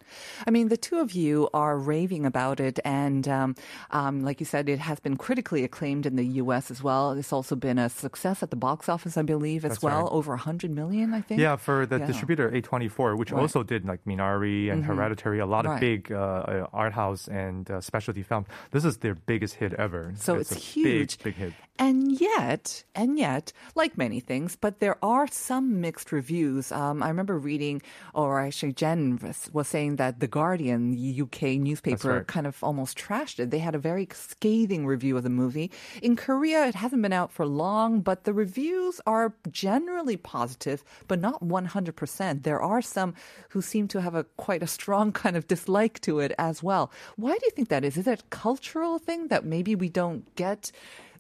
I 0.48 0.52
mean, 0.52 0.70
the 0.70 0.78
two 0.78 1.00
of 1.00 1.12
you 1.12 1.50
are 1.54 1.78
raving 1.78 2.26
about 2.26 2.60
it, 2.60 2.80
and 2.84 3.28
um, 3.28 3.56
um, 3.92 4.24
like 4.24 4.40
you 4.40 4.46
said, 4.46 4.68
it 4.70 4.80
has 4.80 5.00
been 5.00 5.18
critically 5.18 5.64
acclaimed 5.64 6.06
in 6.06 6.16
the 6.16 6.26
U.S. 6.44 6.72
as 6.72 6.82
well. 6.82 7.12
It's 7.12 7.32
also 7.32 7.56
been 7.56 7.78
a 7.78 7.90
success 7.90 8.42
at 8.42 8.50
the 8.50 8.56
box 8.56 8.90
office, 8.90 9.18
I 9.18 9.22
believe, 9.22 9.64
as 9.66 9.72
That's 9.74 9.84
well. 9.84 10.04
right. 10.04 10.12
Over 10.12 10.32
100 10.34 10.72
million, 10.72 11.14
I 11.14 11.22
think. 11.22 11.40
Yeah, 11.40 11.56
for 11.58 11.86
the 11.86 12.00
Yeah. 12.00 12.08
distributor 12.08 12.50
A24, 12.50 13.16
which 13.18 13.32
Right. 13.32 13.40
also 13.42 13.62
did 13.64 13.86
like 13.86 14.04
Minari 14.06 14.72
and 14.72 14.84
Hereditary, 14.86 15.40
a 15.40 15.46
lot 15.46 15.66
of 15.66 15.72
Right. 15.74 15.82
big 15.82 16.12
uh, 16.12 16.16
uh, 16.18 16.68
art 16.74 16.94
house 16.94 17.28
and 17.28 17.70
uh, 17.70 17.80
specialty 17.82 18.24
films. 18.24 18.48
This 18.72 18.86
is 18.86 18.98
their 18.98 19.14
biggest 19.16 19.56
hit 19.56 19.74
ever. 19.74 20.14
So 20.18 20.36
it's, 20.36 20.52
a 20.52 20.56
huge. 20.56 21.18
Big, 21.20 21.36
big 21.36 21.36
hit. 21.36 21.54
And 21.78 22.20
yet, 22.20 22.84
and 22.96 23.18
yet, 23.18 23.54
like 23.76 23.98
many 23.98 24.20
things, 24.20 24.56
but 24.56 24.80
there 24.80 24.98
are 25.04 25.28
some 25.28 25.80
mixed 25.80 26.12
reviews. 26.12 26.72
Um, 26.74 27.02
I 27.02 27.08
remember 27.08 27.38
reading, 27.38 27.82
or 28.14 28.40
actually 28.40 28.74
Jen 28.74 29.20
was, 29.22 29.50
was 29.54 29.68
saying 29.68 29.98
that 29.98 30.20
The 30.20 30.28
Guardian, 30.28 30.94
UK 30.94 31.60
newspaper, 31.60 32.18
right. 32.18 32.28
kind 32.28 32.48
of 32.48 32.64
almost 32.64 32.98
trashed 32.98 33.40
it. 33.40 33.52
They 33.52 33.60
had 33.60 33.76
a 33.76 33.80
very 33.80 34.08
scathing 34.12 34.86
review 34.86 35.18
of 35.18 35.24
the 35.24 35.30
movie. 35.30 35.72
In 36.02 36.16
Korea, 36.16 36.68
it 36.68 36.76
hasn't 36.76 37.02
been 37.02 37.14
out 37.14 37.32
for 37.32 37.46
long, 37.46 38.02
but 38.02 38.24
the 38.24 38.34
reviews 38.34 39.02
are 39.06 39.34
generally 39.52 40.18
positive, 40.18 40.84
but 41.08 41.20
not 41.20 41.44
100%. 41.44 42.44
There 42.44 42.62
are 42.62 42.82
some 42.82 43.14
who 43.50 43.62
seem 43.62 43.88
to 43.90 44.02
have 44.02 44.16
a 44.16 44.24
quite 44.38 44.64
a 44.64 44.68
strong 44.68 45.12
kind 45.24 45.36
of 45.38 45.48
dislike 45.48 46.00
to 46.02 46.20
it 46.20 46.34
as 46.38 46.64
well. 46.64 46.92
Why 47.16 47.34
do 47.38 47.46
you 47.46 47.52
think 47.52 47.70
that 47.70 47.84
is? 47.84 47.98
Is 47.98 48.08
it 48.08 48.20
a 48.20 48.24
cultural 48.30 49.00
thing 49.00 49.28
that 49.28 49.46
maybe 49.46 49.76
we 49.76 49.90
don't 49.90 50.24
get 50.36 50.72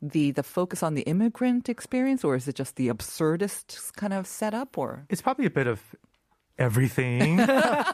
the 0.01 0.31
the 0.31 0.43
focus 0.43 0.83
on 0.83 0.93
the 0.93 1.01
immigrant 1.01 1.69
experience, 1.69 2.23
or 2.23 2.35
is 2.35 2.47
it 2.47 2.55
just 2.55 2.75
the 2.75 2.87
absurdist 2.87 3.93
kind 3.95 4.13
of 4.13 4.27
setup? 4.27 4.77
Or 4.77 5.05
It's 5.09 5.21
probably 5.21 5.45
a 5.45 5.49
bit 5.49 5.67
of 5.67 5.81
everything. 6.59 7.39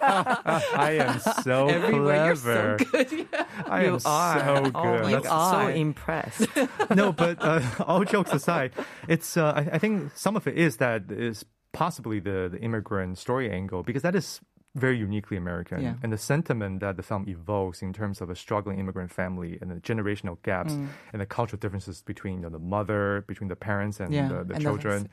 I 0.09 0.97
am 0.99 1.19
so 1.43 1.67
everywhere 1.67 2.25
you're 2.25 2.35
so 2.35 2.77
clever. 2.77 2.77
good. 3.05 3.27
I 3.67 3.83
am 3.83 3.93
you 3.93 3.99
are 4.05 4.39
so 4.39 4.63
good. 4.63 4.71
oh 4.75 5.03
my 5.03 5.09
You 5.11 5.21
God, 5.21 5.51
so 5.67 5.67
impressed 5.87 6.47
no, 6.95 7.11
but 7.11 7.37
uh, 7.41 7.61
all 7.85 8.03
jokes 8.03 8.33
aside, 8.33 8.71
it's 9.07 9.37
uh, 9.37 9.53
I, 9.55 9.75
I 9.75 9.77
think 9.77 10.11
some 10.15 10.35
of 10.35 10.47
it 10.47 10.57
is 10.57 10.77
that 10.77 11.11
is 11.11 11.45
possibly 11.73 12.19
the 12.19 12.49
the 12.51 12.59
immigrant 12.59 13.17
story 13.17 13.49
angle 13.51 13.83
because 13.83 14.01
that 14.03 14.15
is 14.15 14.41
very 14.75 14.97
uniquely 14.97 15.37
American, 15.37 15.81
Yeah. 15.81 15.93
and 16.03 16.11
the 16.11 16.17
sentiment 16.17 16.81
that 16.81 16.97
the 16.97 17.03
film 17.03 17.23
evokes 17.29 17.81
in 17.81 17.93
terms 17.93 18.19
of 18.19 18.29
a 18.29 18.35
struggling 18.35 18.77
immigrant 18.77 19.09
family 19.09 19.57
and 19.61 19.71
the 19.71 19.75
generational 19.79 20.35
gaps 20.43 20.73
Mm. 20.73 20.87
and 21.13 21.21
the 21.21 21.25
cultural 21.25 21.57
differences 21.63 22.01
between 22.01 22.35
you 22.35 22.41
know, 22.41 22.49
the 22.49 22.59
mother, 22.59 23.23
between 23.25 23.47
the 23.47 23.55
parents 23.55 24.01
and 24.01 24.13
Yeah, 24.13 24.27
the, 24.27 24.33
the 24.33 24.39
and 24.39 24.49
the- 24.55 24.59
children. 24.59 25.07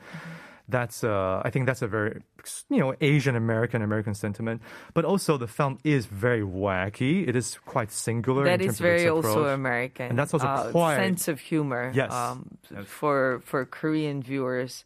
That's 0.69 1.03
uh, 1.05 1.43
I 1.45 1.51
think 1.51 1.67
that's 1.67 1.83
a 1.83 1.89
very 1.89 2.23
you 2.71 2.79
know 2.79 2.95
Asian 3.01 3.37
American 3.37 3.83
American 3.83 4.15
sentiment, 4.15 4.63
but 4.95 5.05
also 5.05 5.37
the 5.37 5.49
film 5.49 5.79
is 5.85 6.07
very 6.07 6.43
wacky. 6.43 7.27
It 7.29 7.35
is 7.37 7.59
quite 7.67 7.91
singular. 7.91 8.45
That 8.45 8.63
in 8.63 8.71
is 8.71 8.79
terms 8.79 8.81
of 8.81 8.87
its 8.87 9.03
very 9.03 9.09
also. 9.11 9.45
American. 9.47 10.07
And 10.11 10.19
that's 10.19 10.33
also 10.33 10.47
uh, 10.47 10.71
quite- 10.71 10.97
sense 10.97 11.29
of 11.29 11.41
humor. 11.41 11.91
Yes. 11.95 12.13
Um, 12.13 12.59
for 12.87 13.43
for 13.45 13.67
Korean 13.67 14.23
viewers, 14.23 14.85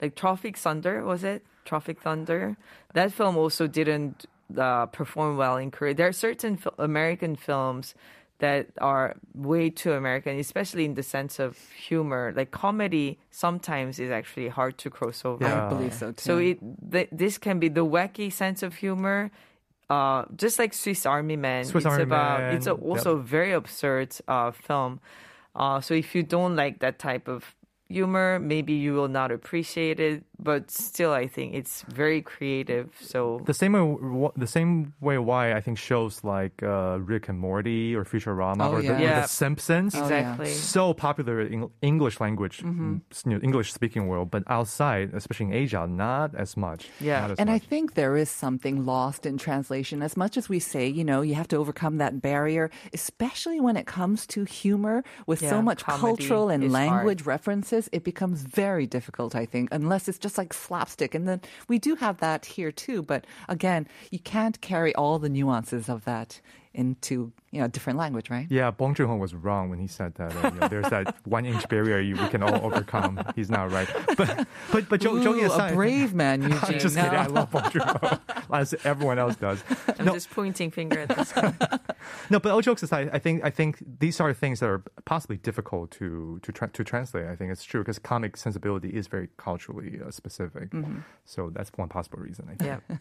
like 0.00 0.14
Tropic 0.16 0.56
Thunder 0.58 1.04
was 1.04 1.22
it? 1.24 1.44
Tropic 1.64 2.00
Thunder. 2.00 2.56
That 2.94 3.12
film 3.12 3.36
also 3.36 3.66
didn't 3.68 4.26
uh, 4.58 4.86
perform 4.86 5.36
well 5.36 5.56
in 5.56 5.70
Korea. 5.70 5.94
There 5.94 6.08
are 6.08 6.12
certain 6.12 6.56
fil- 6.56 6.74
American 6.78 7.36
films 7.36 7.94
that 8.42 8.66
are 8.80 9.14
way 9.34 9.70
too 9.70 9.92
American, 9.92 10.36
especially 10.36 10.84
in 10.84 10.94
the 10.94 11.02
sense 11.04 11.38
of 11.38 11.56
humor. 11.88 12.34
Like 12.36 12.50
comedy 12.50 13.20
sometimes 13.30 14.00
is 14.00 14.10
actually 14.10 14.48
hard 14.48 14.78
to 14.78 14.90
cross 14.90 15.24
over. 15.24 15.44
Yeah. 15.44 15.66
I 15.66 15.68
believe 15.68 15.94
so 15.94 16.10
too. 16.10 16.20
So 16.20 16.38
it 16.38 16.58
th- 16.90 17.08
this 17.12 17.38
can 17.38 17.60
be 17.60 17.68
the 17.68 17.86
wacky 17.86 18.32
sense 18.32 18.64
of 18.64 18.74
humor, 18.74 19.30
uh, 19.88 20.24
just 20.34 20.58
like 20.58 20.74
Swiss 20.74 21.06
Army 21.06 21.36
Man. 21.36 21.64
Swiss 21.64 21.84
it's 21.84 21.92
Army 21.92 22.02
about 22.02 22.40
Man, 22.40 22.56
it's 22.56 22.66
a, 22.66 22.72
also 22.72 23.12
a 23.18 23.22
very 23.22 23.52
absurd 23.52 24.10
uh, 24.26 24.50
film. 24.50 24.98
Uh, 25.54 25.80
so 25.80 25.94
if 25.94 26.12
you 26.12 26.24
don't 26.24 26.56
like 26.56 26.80
that 26.80 26.98
type 26.98 27.28
of 27.28 27.54
humor, 27.92 28.38
maybe 28.40 28.72
you 28.72 28.94
will 28.94 29.08
not 29.08 29.30
appreciate 29.30 30.00
it. 30.00 30.24
But 30.42 30.72
still, 30.72 31.12
I 31.12 31.28
think 31.28 31.54
it's 31.54 31.82
very 31.86 32.20
creative. 32.20 32.90
So 32.98 33.42
the 33.46 33.54
same 33.54 33.74
way, 33.78 34.30
the 34.36 34.48
same 34.48 34.92
way 35.00 35.16
why 35.18 35.52
I 35.54 35.60
think 35.60 35.78
shows 35.78 36.24
like 36.24 36.62
uh, 36.64 36.98
Rick 36.98 37.28
and 37.30 37.38
Morty 37.38 37.94
or 37.94 38.02
Futurama 38.04 38.62
Oh, 38.66 38.72
or, 38.74 38.80
yeah. 38.82 38.90
the, 38.90 38.96
or 38.98 39.06
Yeah. 39.06 39.20
The 39.22 39.28
Simpsons. 39.28 39.94
Oh, 39.94 40.02
exactly. 40.02 40.50
So 40.50 40.94
popular 40.94 41.40
in 41.42 41.70
English 41.80 42.18
language, 42.18 42.58
Mm-hmm. 42.58 43.30
you 43.30 43.36
know, 43.38 43.40
English 43.48 43.72
speaking 43.72 44.08
world, 44.10 44.30
but 44.34 44.42
outside, 44.48 45.14
especially 45.14 45.46
in 45.46 45.54
Asia, 45.54 45.86
not 45.86 46.34
as 46.34 46.56
much. 46.56 46.90
Yeah. 46.98 47.30
As 47.30 47.38
And 47.38 47.48
I 47.48 47.60
think 47.60 47.94
there 47.94 48.16
is 48.16 48.28
something 48.28 48.84
lost 48.84 49.26
in 49.30 49.38
translation. 49.38 50.02
As 50.02 50.16
much 50.16 50.34
as 50.36 50.48
we 50.48 50.58
say, 50.58 50.88
you 50.88 51.04
know, 51.04 51.22
you 51.22 51.34
have 51.38 51.46
to 51.54 51.56
overcome 51.62 51.98
that 52.02 52.20
barrier, 52.20 52.66
especially 52.92 53.60
when 53.60 53.76
it 53.76 53.86
comes 53.86 54.26
to 54.34 54.42
humor 54.42 55.04
with 55.30 55.38
so 55.38 55.62
much 55.62 55.84
cultural 55.84 56.48
and 56.50 56.64
is 56.64 56.72
language 56.72 57.22
references, 57.34 57.81
it 57.92 58.04
becomes 58.04 58.42
very 58.42 58.86
difficult, 58.86 59.34
I 59.34 59.46
think, 59.46 59.68
unless 59.72 60.08
it's 60.08 60.18
just 60.18 60.38
like 60.38 60.52
slapstick. 60.52 61.14
And 61.14 61.26
then 61.26 61.40
we 61.68 61.78
do 61.78 61.94
have 61.96 62.18
that 62.18 62.46
here 62.46 62.72
too. 62.72 63.02
But 63.02 63.26
again, 63.48 63.88
you 64.10 64.18
can't 64.18 64.60
carry 64.60 64.94
all 64.94 65.18
the 65.18 65.28
nuances 65.28 65.88
of 65.88 66.04
that 66.04 66.40
into, 66.74 67.32
you 67.50 67.60
know, 67.60 67.68
different 67.68 67.98
language, 67.98 68.30
right? 68.30 68.46
Yeah, 68.50 68.70
Bong 68.70 68.94
Joon-ho 68.94 69.16
was 69.16 69.34
wrong 69.34 69.68
when 69.70 69.78
he 69.78 69.86
said 69.86 70.14
that. 70.14 70.34
Uh, 70.36 70.50
you 70.54 70.60
know, 70.60 70.68
there's 70.68 70.88
that 70.90 71.14
one-inch 71.26 71.68
barrier 71.68 72.00
you 72.00 72.16
we 72.16 72.28
can 72.28 72.42
all 72.42 72.54
overcome. 72.64 73.22
He's 73.36 73.50
not 73.50 73.70
right. 73.70 73.88
But 74.16 74.46
but 74.72 74.88
but 74.88 75.00
jo- 75.00 75.22
joking 75.22 75.44
aside, 75.44 75.72
a 75.72 75.74
brave 75.82 76.14
man, 76.14 76.42
Eugene. 76.42 76.58
I'm 76.62 76.78
just 76.78 76.96
No. 76.96 77.02
kidding. 77.04 77.18
I 77.18 77.26
love 77.26 77.50
Bong 77.50 77.70
Joon-ho, 77.70 78.18
as 78.52 78.74
everyone 78.84 79.18
else 79.18 79.36
does. 79.36 79.62
I'm 79.98 80.06
just 80.06 80.30
pointing 80.30 80.70
finger 80.70 81.00
at 81.00 81.08
this 81.10 81.32
guy. 81.32 81.52
No, 82.30 82.40
but 82.40 82.52
all 82.52 82.60
jokes 82.62 82.82
aside, 82.82 83.10
I 83.12 83.18
think 83.18 83.44
I 83.44 83.50
think 83.50 83.78
these 84.00 84.20
are 84.20 84.32
things 84.32 84.60
that 84.60 84.68
are 84.68 84.82
possibly 85.04 85.36
difficult 85.36 85.90
to 85.92 86.38
to 86.42 86.52
tra- 86.52 86.68
to 86.70 86.84
translate. 86.84 87.26
I 87.26 87.36
think 87.36 87.52
it's 87.52 87.64
true 87.64 87.82
because 87.82 87.98
comic 87.98 88.36
sensibility 88.36 88.88
is 88.90 89.06
very 89.08 89.28
culturally 89.36 90.00
uh, 90.04 90.10
specific. 90.10 90.70
Mm-hmm. 90.70 91.00
So 91.24 91.50
that's 91.54 91.70
one 91.76 91.88
possible 91.88 92.18
reason. 92.18 92.48
I 92.50 92.54
think. 92.54 92.82
yeah. 92.88 92.96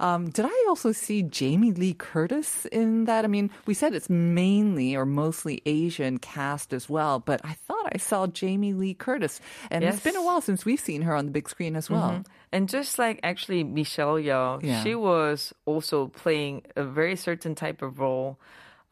Um, 0.00 0.30
did 0.30 0.44
I 0.46 0.66
also 0.68 0.92
see 0.92 1.22
Jamie 1.22 1.72
Lee 1.72 1.94
Curtis 1.94 2.64
in 2.66 3.04
that? 3.08 3.24
I 3.24 3.28
mean, 3.28 3.50
we 3.66 3.74
said 3.74 3.92
it's 3.94 4.08
mainly 4.08 4.94
or 4.94 5.04
mostly 5.04 5.60
Asian 5.66 6.18
cast 6.18 6.72
as 6.72 6.88
well, 6.88 7.18
but 7.18 7.40
I 7.44 7.54
thought 7.66 7.90
I 7.92 7.98
saw 7.98 8.28
Jamie 8.28 8.72
Lee 8.72 8.94
Curtis, 8.94 9.40
and 9.70 9.82
it's 9.82 10.00
been 10.04 10.16
a 10.16 10.22
while 10.22 10.40
since 10.40 10.64
we've 10.64 10.78
seen 10.80 11.02
her 11.02 11.14
on 11.16 11.24
the 11.26 11.32
big 11.32 11.48
screen 11.48 11.74
as 11.74 11.90
well. 11.90 12.22
And 12.52 12.68
just 12.68 12.98
like 12.98 13.20
actually 13.22 13.64
Michelle 13.64 14.14
Yeoh, 14.14 14.62
Yeah. 14.62 14.82
she 14.84 14.94
was 14.94 15.52
also 15.66 16.06
playing 16.08 16.62
a 16.76 16.84
very 16.84 17.16
certain 17.16 17.54
type 17.54 17.82
of 17.82 17.98
role. 17.98 18.38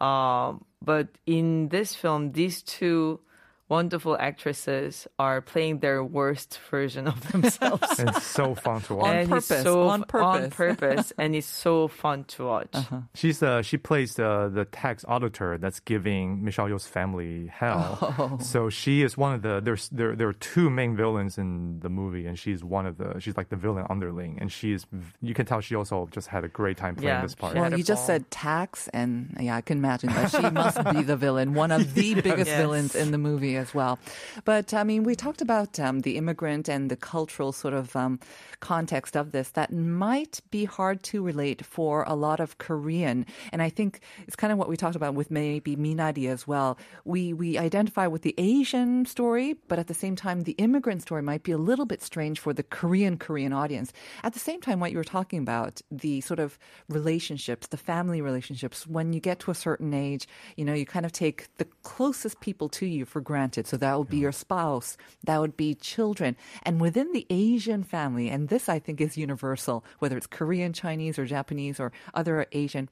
Um, 0.00 0.64
but 0.82 1.08
in 1.24 1.68
this 1.68 1.94
film, 1.94 2.32
these 2.32 2.62
two 2.62 3.20
wonderful 3.68 4.16
actresses 4.18 5.08
are 5.18 5.40
playing 5.40 5.80
their 5.80 6.02
worst 6.04 6.58
version 6.70 7.06
of 7.08 7.20
themselves. 7.32 7.98
And 7.98 8.10
it's 8.10 8.22
so 8.24 8.54
fun 8.54 8.80
to 8.82 8.94
watch. 8.94 9.06
On 9.16 9.28
purpose, 9.28 9.62
so 9.62 9.88
on 9.88 10.02
f- 10.08 10.14
on 10.14 10.50
purpose. 10.50 10.56
purpose, 10.56 11.12
and 11.18 11.34
it's 11.34 11.46
so 11.46 11.88
fun 11.88 12.24
to 12.24 12.44
watch. 12.44 12.74
She's 13.14 13.42
uh, 13.42 13.62
she 13.62 13.76
plays 13.76 14.14
the 14.14 14.50
the 14.52 14.64
tax 14.66 15.04
auditor 15.08 15.58
that's 15.58 15.80
giving 15.80 16.44
Michelle 16.44 16.68
Yeoh's 16.68 16.86
family 16.86 17.48
hell. 17.48 17.98
Oh. 18.18 18.38
So 18.40 18.70
she 18.70 19.02
is 19.02 19.16
one 19.16 19.34
of 19.34 19.42
the 19.42 19.60
there's 19.62 19.88
there 19.90 20.14
there 20.14 20.28
are 20.28 20.32
two 20.34 20.70
main 20.70 20.96
villains 20.96 21.38
in 21.38 21.80
the 21.80 21.88
movie, 21.88 22.26
and 22.26 22.38
she's 22.38 22.62
one 22.62 22.86
of 22.86 22.98
the 22.98 23.18
she's 23.18 23.36
like 23.36 23.48
the 23.48 23.56
villain 23.56 23.86
underling, 23.90 24.38
and 24.40 24.50
she's 24.52 24.86
you 25.20 25.34
can 25.34 25.44
tell 25.46 25.60
she 25.60 25.74
also 25.74 26.08
just 26.12 26.28
had 26.28 26.44
a 26.44 26.48
great 26.48 26.76
time 26.76 26.94
playing 26.94 27.08
Yeah, 27.08 27.22
this 27.22 27.34
part. 27.34 27.54
she 27.54 27.58
Well, 27.60 27.70
you 27.76 27.82
just 27.84 28.00
ball. 28.02 28.06
said 28.06 28.30
tax, 28.30 28.88
and 28.92 29.36
yeah, 29.40 29.56
I 29.56 29.60
can 29.60 29.78
imagine 29.78 30.10
that 30.10 30.30
she 30.30 30.48
must 30.50 30.78
be 30.94 31.02
the 31.02 31.16
villain, 31.16 31.54
one 31.54 31.72
of 31.72 31.94
the 31.98 32.14
biggest 32.14 32.46
Yes. 32.50 32.60
villains 32.60 32.94
in 32.94 33.10
the 33.10 33.18
movie 33.18 33.55
as 33.56 33.74
well. 33.74 33.98
But 34.44 34.74
I 34.74 34.84
mean, 34.84 35.04
we 35.04 35.14
talked 35.14 35.40
about 35.40 35.78
um, 35.80 36.00
the 36.00 36.16
immigrant 36.16 36.68
and 36.68 36.90
the 36.90 36.96
cultural 36.96 37.52
sort 37.52 37.74
of 37.74 37.94
um, 37.96 38.20
context 38.60 39.16
of 39.16 39.32
this 39.32 39.50
that 39.50 39.72
might 39.72 40.40
be 40.50 40.64
hard 40.64 41.02
to 41.04 41.22
relate 41.22 41.64
for 41.64 42.04
a 42.06 42.14
lot 42.14 42.40
of 42.40 42.58
Korean, 42.58 43.26
and 43.52 43.62
I 43.62 43.68
think 43.68 44.00
it's 44.26 44.36
kind 44.36 44.52
of 44.52 44.58
what 44.58 44.68
we 44.68 44.76
talked 44.76 44.96
about 44.96 45.14
with 45.14 45.30
maybe 45.30 45.76
Minari 45.76 46.28
as 46.28 46.46
well. 46.46 46.78
We 47.04 47.32
we 47.32 47.58
identify 47.58 48.06
with 48.06 48.22
the 48.22 48.34
Asian 48.38 49.06
story, 49.06 49.56
but 49.68 49.78
at 49.78 49.86
the 49.86 49.94
same 49.94 50.16
time, 50.16 50.42
the 50.42 50.52
immigrant 50.52 51.02
story 51.02 51.22
might 51.22 51.42
be 51.42 51.52
a 51.52 51.58
little 51.58 51.86
bit 51.86 52.02
strange 52.02 52.40
for 52.40 52.52
the 52.52 52.62
Korean 52.62 53.16
Korean 53.16 53.52
audience. 53.52 53.92
At 54.22 54.32
the 54.32 54.38
same 54.38 54.60
time, 54.60 54.80
what 54.80 54.92
you 54.92 54.98
were 54.98 55.04
talking 55.04 55.38
about, 55.38 55.80
the 55.90 56.20
sort 56.20 56.40
of 56.40 56.58
relationships, 56.88 57.68
the 57.68 57.76
family 57.76 58.20
relationships, 58.20 58.86
when 58.86 59.12
you 59.12 59.20
get 59.20 59.40
to 59.40 59.50
a 59.50 59.54
certain 59.54 59.92
age, 59.94 60.28
you 60.56 60.64
know, 60.64 60.74
you 60.74 60.86
kind 60.86 61.06
of 61.06 61.12
take 61.12 61.46
the 61.58 61.66
closest 61.82 62.40
people 62.40 62.68
to 62.68 62.86
you 62.86 63.04
for 63.04 63.20
granted. 63.20 63.45
So 63.66 63.76
that 63.76 63.98
would 63.98 64.08
be 64.08 64.18
your 64.18 64.32
spouse, 64.32 64.96
that 65.24 65.40
would 65.40 65.56
be 65.56 65.74
children. 65.74 66.36
And 66.62 66.80
within 66.80 67.12
the 67.12 67.26
Asian 67.30 67.82
family, 67.82 68.28
and 68.28 68.48
this 68.48 68.68
I 68.68 68.78
think 68.78 69.00
is 69.00 69.16
universal, 69.16 69.84
whether 69.98 70.16
it's 70.16 70.26
Korean, 70.26 70.72
Chinese, 70.72 71.18
or 71.18 71.26
Japanese, 71.26 71.80
or 71.80 71.92
other 72.14 72.46
Asian, 72.52 72.88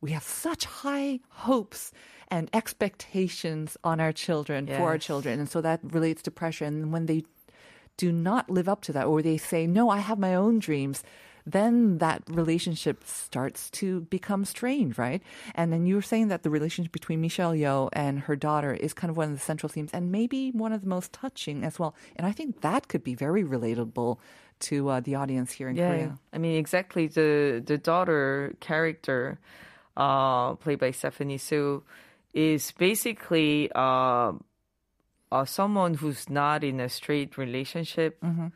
we 0.00 0.12
have 0.12 0.22
such 0.22 0.64
high 0.64 1.20
hopes 1.28 1.92
and 2.28 2.50
expectations 2.52 3.76
on 3.84 4.00
our 4.00 4.12
children 4.12 4.66
for 4.66 4.82
our 4.82 4.98
children. 4.98 5.38
And 5.38 5.48
so 5.48 5.60
that 5.60 5.80
relates 5.82 6.22
to 6.22 6.30
pressure. 6.30 6.64
And 6.64 6.92
when 6.92 7.06
they 7.06 7.24
do 7.96 8.12
not 8.12 8.50
live 8.50 8.68
up 8.68 8.82
to 8.82 8.92
that, 8.92 9.06
or 9.06 9.22
they 9.22 9.38
say, 9.38 9.66
no, 9.66 9.88
I 9.88 9.98
have 9.98 10.18
my 10.18 10.34
own 10.34 10.58
dreams, 10.58 11.02
then 11.46 11.98
that 11.98 12.22
relationship 12.28 13.04
starts 13.06 13.70
to 13.70 14.00
become 14.10 14.44
strained, 14.44 14.98
right? 14.98 15.22
And 15.54 15.72
then 15.72 15.86
you 15.86 15.94
were 15.94 16.02
saying 16.02 16.28
that 16.28 16.42
the 16.42 16.50
relationship 16.50 16.92
between 16.92 17.20
Michelle 17.20 17.54
Yeoh 17.54 17.88
and 17.92 18.20
her 18.20 18.34
daughter 18.34 18.74
is 18.74 18.92
kind 18.92 19.10
of 19.10 19.16
one 19.16 19.30
of 19.30 19.38
the 19.38 19.44
central 19.44 19.70
themes 19.70 19.90
and 19.94 20.10
maybe 20.10 20.50
one 20.50 20.72
of 20.72 20.82
the 20.82 20.88
most 20.88 21.12
touching 21.12 21.62
as 21.62 21.78
well. 21.78 21.94
And 22.16 22.26
I 22.26 22.32
think 22.32 22.62
that 22.62 22.88
could 22.88 23.04
be 23.04 23.14
very 23.14 23.44
relatable 23.44 24.18
to 24.58 24.88
uh, 24.88 25.00
the 25.00 25.14
audience 25.14 25.52
here 25.52 25.68
in 25.68 25.76
Yeah, 25.76 25.88
Korea. 25.88 26.18
I 26.32 26.38
mean 26.38 26.56
exactly 26.56 27.06
the 27.06 27.62
the 27.64 27.78
daughter 27.78 28.56
character, 28.58 29.38
uh, 29.96 30.54
played 30.54 30.78
by 30.80 30.90
Stephanie 30.90 31.38
Hsu, 31.38 31.82
is 32.34 32.72
basically 32.72 33.70
uh, 33.74 34.32
uh, 35.30 35.44
someone 35.44 35.94
who's 35.94 36.28
not 36.28 36.64
in 36.64 36.80
a 36.80 36.88
straight 36.88 37.36
relationship. 37.38 38.18
Mm-hmm. 38.24 38.48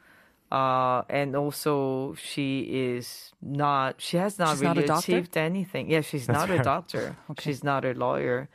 Uh, 0.51 1.03
and 1.09 1.37
also 1.37 2.15
she 2.15 2.61
is 2.63 3.33
not 3.41 4.01
she 4.01 4.17
has 4.17 4.39
not 4.39 4.53
She's 4.53 4.63
really 4.63 4.83
a 4.85 4.87
doctor? 4.87 5.13
achieved 5.17 5.37
anything 5.37 5.91
yeah 5.91 6.01
she's 6.03 6.27
That's 6.27 6.39
not 6.39 6.51
a 6.51 6.59
right. 6.59 6.65
doctor 6.65 7.17
she's 7.39 7.63
not 7.63 7.85
a 7.85 7.93
lawyer 7.95 8.49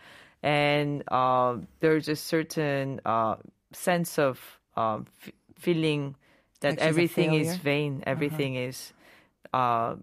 and 0.43 1.03
uh, 1.07 1.57
there's 1.79 2.07
a 2.09 2.15
certain 2.15 2.99
uh, 3.05 3.35
sense 3.71 4.19
of 4.19 4.39
um, 4.75 5.05
f- 5.21 5.31
feeling 5.57 6.15
that 6.59 6.71
Like 6.75 6.81
everything 6.81 7.33
is 7.33 7.47
failure? 7.47 7.51
Uh-huh. 7.53 7.63
vain 7.63 8.03
everything 8.05 8.55
is 8.55 8.93
uh, 9.53 9.95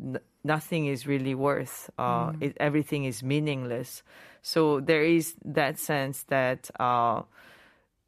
n- 0.00 0.20
nothing 0.44 0.86
is 0.86 1.06
really 1.06 1.34
worth 1.34 1.90
uh, 1.98 2.32
Mm. 2.32 2.36
it, 2.40 2.56
everything 2.60 3.04
is 3.04 3.22
meaningless 3.22 4.02
so 4.42 4.80
there 4.80 5.04
is 5.04 5.34
that 5.44 5.78
sense 5.78 6.24
that 6.24 6.70
uh, 6.80 7.22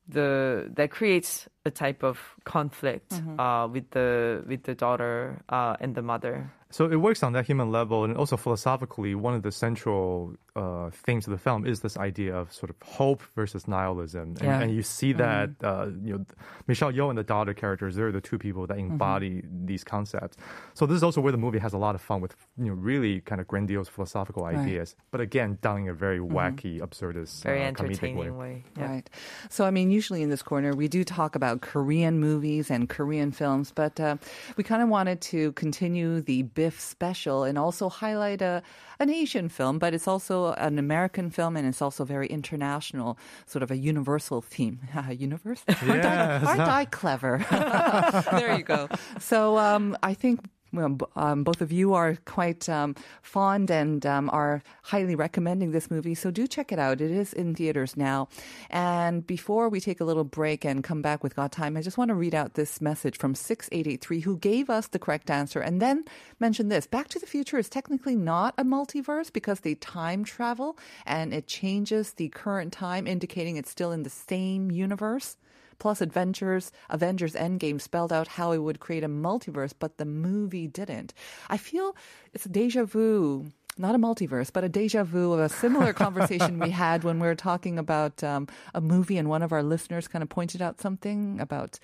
the 0.09 0.71
that 0.75 0.91
creates 0.91 1.49
a 1.65 1.71
type 1.71 2.03
of 2.03 2.19
conflict 2.45 3.11
Mm-hmm. 3.13 3.39
uh, 3.41 3.67
with 3.69 3.91
the 3.91 4.43
with 4.47 4.63
the 4.65 4.75
daughter 4.75 5.43
uh, 5.49 5.77
and 5.81 5.95
the 5.95 6.03
mother. 6.03 6.51
So 6.71 6.87
it 6.91 6.97
works 6.97 7.23
on 7.23 7.35
that 7.35 7.45
human 7.45 7.71
level, 7.71 8.03
and 8.05 8.17
also 8.17 8.39
philosophically, 8.39 9.15
one 9.15 9.35
of 9.35 9.43
the 9.43 9.53
central 9.53 10.33
uh, 10.57 10.89
themes 11.05 11.27
of 11.27 11.33
the 11.33 11.39
film 11.39 11.67
is 11.67 11.81
this 11.81 11.99
idea 11.99 12.35
of 12.35 12.51
sort 12.51 12.71
of 12.71 12.77
hope 12.83 13.21
versus 13.37 13.69
nihilism, 13.69 14.29
and, 14.41 14.49
Yeah. 14.49 14.61
and 14.63 14.75
you 14.75 14.83
see 14.83 15.13
that 15.25 15.51
uh, 15.63 15.89
you 16.03 16.13
know 16.17 16.25
Michelle 16.67 16.91
Yeoh 16.91 17.11
and 17.13 17.19
the 17.23 17.29
daughter 17.35 17.53
characters 17.63 17.91
they're 17.97 18.11
the 18.21 18.23
two 18.31 18.39
people 18.39 18.67
that 18.69 18.79
embody 18.79 19.43
these 19.71 19.85
concepts. 19.85 20.35
So 20.73 20.87
this 20.87 20.97
is 20.97 21.03
also 21.03 21.21
where 21.21 21.35
the 21.37 21.43
movie 21.47 21.59
has 21.67 21.75
a 21.75 21.79
lot 21.87 21.95
of 21.95 22.01
fun 22.01 22.23
with 22.25 22.33
you 22.57 22.69
know 22.71 22.77
really 22.91 23.21
kind 23.31 23.41
of 23.43 23.47
grandiose 23.53 23.89
philosophical 23.97 24.43
ideas, 24.47 24.97
but 25.11 25.21
again 25.21 25.59
done 25.61 25.83
in 25.83 25.89
a 25.91 25.95
very 26.07 26.21
wacky, 26.21 26.81
absurdist, 26.81 27.43
Very 27.45 27.61
uh, 27.65 27.73
entertaining 27.73 28.17
way. 28.17 28.31
way. 28.31 28.65
Yeah. 28.79 28.89
Right. 28.93 29.11
So, 29.51 29.67
I 29.69 29.71
mean, 29.77 29.91
usually 29.91 30.23
in 30.23 30.31
this 30.31 30.43
corner, 30.43 30.71
we 30.83 30.89
do 30.89 31.05
talk 31.05 31.33
about 31.41 31.52
Korean 31.61 32.19
movies 32.21 32.71
and 32.71 32.89
Korean 32.89 33.33
films, 33.33 33.73
but 33.75 33.99
uh, 34.01 34.17
we 34.57 34.65
kind 34.65 34.83
of 34.83 34.89
wanted 34.89 35.21
to 35.33 35.53
continue 35.53 36.21
the 36.21 36.43
BIFF 36.43 36.81
special 36.81 37.45
and 37.45 37.59
also 37.59 37.89
highlight 37.89 38.43
a, 38.43 38.63
an 38.99 39.11
Asian 39.11 39.49
film, 39.49 39.79
but 39.79 39.95
it's 39.95 40.09
also 40.09 40.53
an 40.55 40.79
American 40.79 41.31
film 41.31 41.57
and 41.57 41.67
it's 41.67 41.83
also 41.83 42.05
very 42.05 42.27
international, 42.27 43.19
sort 43.47 43.63
of 43.63 43.71
a 43.71 43.77
universal 43.77 44.41
theme. 44.41 44.81
Universe? 45.11 45.63
Aren't, 45.69 46.05
I, 46.05 46.39
aren't 46.39 46.61
I 46.61 46.85
clever? 46.87 47.45
there 48.31 48.57
you 48.57 48.65
go. 48.65 48.89
So, 49.19 49.59
um, 49.59 49.97
I 50.03 50.15
think 50.15 50.41
well, 50.73 50.99
um, 51.17 51.45
both 51.45 51.61
of 51.61 51.71
you 51.71 51.93
are 51.95 52.17
quite 52.25 52.69
um, 52.69 52.97
fond 53.21 53.71
and 53.71 54.05
um, 54.07 54.31
are 54.31 54.63
highly 54.83 55.15
recommending 55.15 55.73
this 55.73 55.91
movie. 55.91 56.15
So 56.15 56.31
do 56.31 56.47
check 56.47 56.73
it 56.73 56.79
out. 56.79 57.01
It 57.01 57.11
is 57.11 57.33
in 57.33 57.55
theaters 57.55 57.97
now. 57.97 58.29
And 58.71 59.27
before 59.27 59.69
we 59.69 59.81
take 59.81 60.01
a 60.01 60.05
little 60.05 60.25
break 60.25 60.65
and 60.65 60.83
come 60.83 61.03
back 61.03 61.23
with 61.23 61.37
Got 61.37 61.53
Time, 61.53 61.77
I 61.77 61.83
just 61.83 61.99
want 61.99 62.09
to 62.09 62.15
read 62.15 62.35
out 62.35 62.55
this 62.55 62.81
message 62.81 63.19
from 63.19 63.35
6883 63.35 64.21
who 64.21 64.39
gave 64.39 64.71
us 64.71 64.89
the 64.89 64.99
correct 64.99 65.31
answer 65.31 65.61
and 65.61 65.81
then 65.83 66.05
mentioned 66.41 66.73
this. 66.73 66.87
Back 66.87 67.09
to 67.09 67.19
the 67.19 67.27
Future 67.27 67.59
is 67.59 67.69
technically 67.69 68.17
not 68.17 68.55
a 68.57 68.65
multiverse 68.65 69.33
because 69.33 69.61
they 69.61 69.75
time 69.75 70.25
travel 70.25 70.79
and 71.05 71.35
it 71.35 71.47
changes 71.47 72.15
the 72.15 72.29
current 72.31 72.73
time, 72.73 73.07
indicating 73.07 73.57
it's 73.57 73.71
still 73.71 73.93
in 73.93 74.05
the 74.05 74.11
same 74.11 74.71
universe. 74.71 75.37
Plus, 75.83 76.01
Adventures, 76.01 76.71
Avengers 76.91 77.35
Endgame 77.35 77.81
spelled 77.81 78.13
out 78.13 78.29
how 78.29 78.53
it 78.53 78.59
would 78.59 78.79
create 78.79 79.03
a 79.03 79.09
multiverse, 79.09 79.73
but 79.77 79.99
the 79.99 80.05
movie 80.05 80.69
didn't. 80.69 81.13
I 81.51 81.57
feel 81.57 81.97
it's 82.33 82.47
a 82.47 82.49
deja 82.49 82.85
vu, 82.85 83.51
not 83.77 83.97
a 83.97 83.99
multiverse, 83.99 84.53
but 84.53 84.63
a 84.63 84.69
deja 84.69 85.03
vu 85.03 85.33
of 85.33 85.41
a 85.41 85.49
similar 85.49 85.93
conversation 86.05 86.61
we 86.61 86.71
had 86.71 87.03
when 87.03 87.19
we 87.19 87.27
were 87.27 87.35
talking 87.35 87.81
about 87.81 88.23
um, 88.23 88.47
a 88.73 88.81
movie, 88.81 89.19
and 89.19 89.29
one 89.29 89.43
of 89.43 89.51
our 89.51 89.65
listeners 89.65 90.07
kind 90.07 90.23
of 90.23 90.29
pointed 90.29 90.63
out 90.63 90.81
something 90.81 91.41
about. 91.41 91.81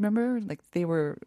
Remember, 0.00 0.40
like 0.40 0.58
they 0.72 0.84
were 0.84 1.18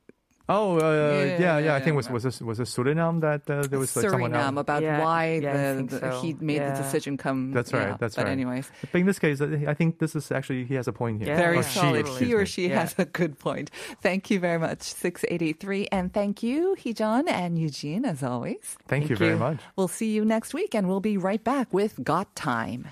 Oh, 0.47 0.77
uh, 0.77 0.79
yeah, 1.25 1.39
Yeah, 1.39 1.57
yeah, 1.57 1.75
I 1.75 1.79
think 1.79 1.93
it 1.93 1.97
was 1.97 2.05
yeah. 2.05 2.13
was 2.13 2.23
this 2.23 2.39
was 2.41 2.59
it 2.59 2.67
Suriname 2.67 3.21
that 3.21 3.49
uh, 3.49 3.63
there 3.67 3.79
was 3.79 3.95
like 3.95 4.09
someone 4.09 4.33
else. 4.35 4.45
Suriname 4.45 4.59
about 4.59 4.83
Yeah, 4.83 5.03
why 5.03 5.39
yeah, 5.41 5.73
the, 5.73 5.83
the- 5.83 5.99
so. 5.99 6.21
he 6.21 6.35
made 6.39 6.61
the 6.61 6.71
decision 6.75 7.17
come. 7.17 7.51
That's 7.51 7.73
right. 7.73 7.87
yeah, 7.89 7.97
That's 7.99 8.15
but 8.15 8.25
right. 8.25 8.31
anyways, 8.31 8.69
But 8.91 8.99
in 8.99 9.07
this 9.07 9.17
case, 9.17 9.41
uh, 9.41 9.57
I 9.67 9.73
think 9.73 9.97
this 9.97 10.15
is 10.15 10.31
actually 10.31 10.65
he 10.65 10.75
has 10.75 10.87
a 10.87 10.93
point 10.93 11.19
here. 11.23 11.29
Yeah. 11.33 11.37
Very 11.37 11.57
Or 11.57 11.63
solid. 11.63 12.07
She, 12.07 12.25
He 12.25 12.33
or 12.35 12.45
she 12.45 12.69
Yeah. 12.69 12.81
has 12.81 12.93
a 12.99 13.05
good 13.05 13.39
point. 13.39 13.71
Thank 14.01 14.29
you 14.29 14.39
very 14.39 14.59
much, 14.59 14.83
six 14.83 15.25
eighty 15.29 15.53
three, 15.53 15.87
And 15.91 16.13
thank 16.13 16.43
you, 16.43 16.75
Heejun 16.79 17.27
and 17.27 17.57
Eugene, 17.57 18.05
as 18.05 18.21
always. 18.21 18.77
Thank, 18.87 19.09
you 19.09 19.15
Thank 19.15 19.19
very 19.19 19.31
you. 19.33 19.39
much. 19.39 19.59
We'll 19.75 19.87
see 19.87 20.11
you 20.13 20.23
next 20.25 20.53
week, 20.53 20.75
and 20.75 20.87
we'll 20.87 20.99
be 21.01 21.17
right 21.17 21.43
back 21.43 21.73
with 21.73 22.03
Got 22.03 22.35
Time. 22.35 22.89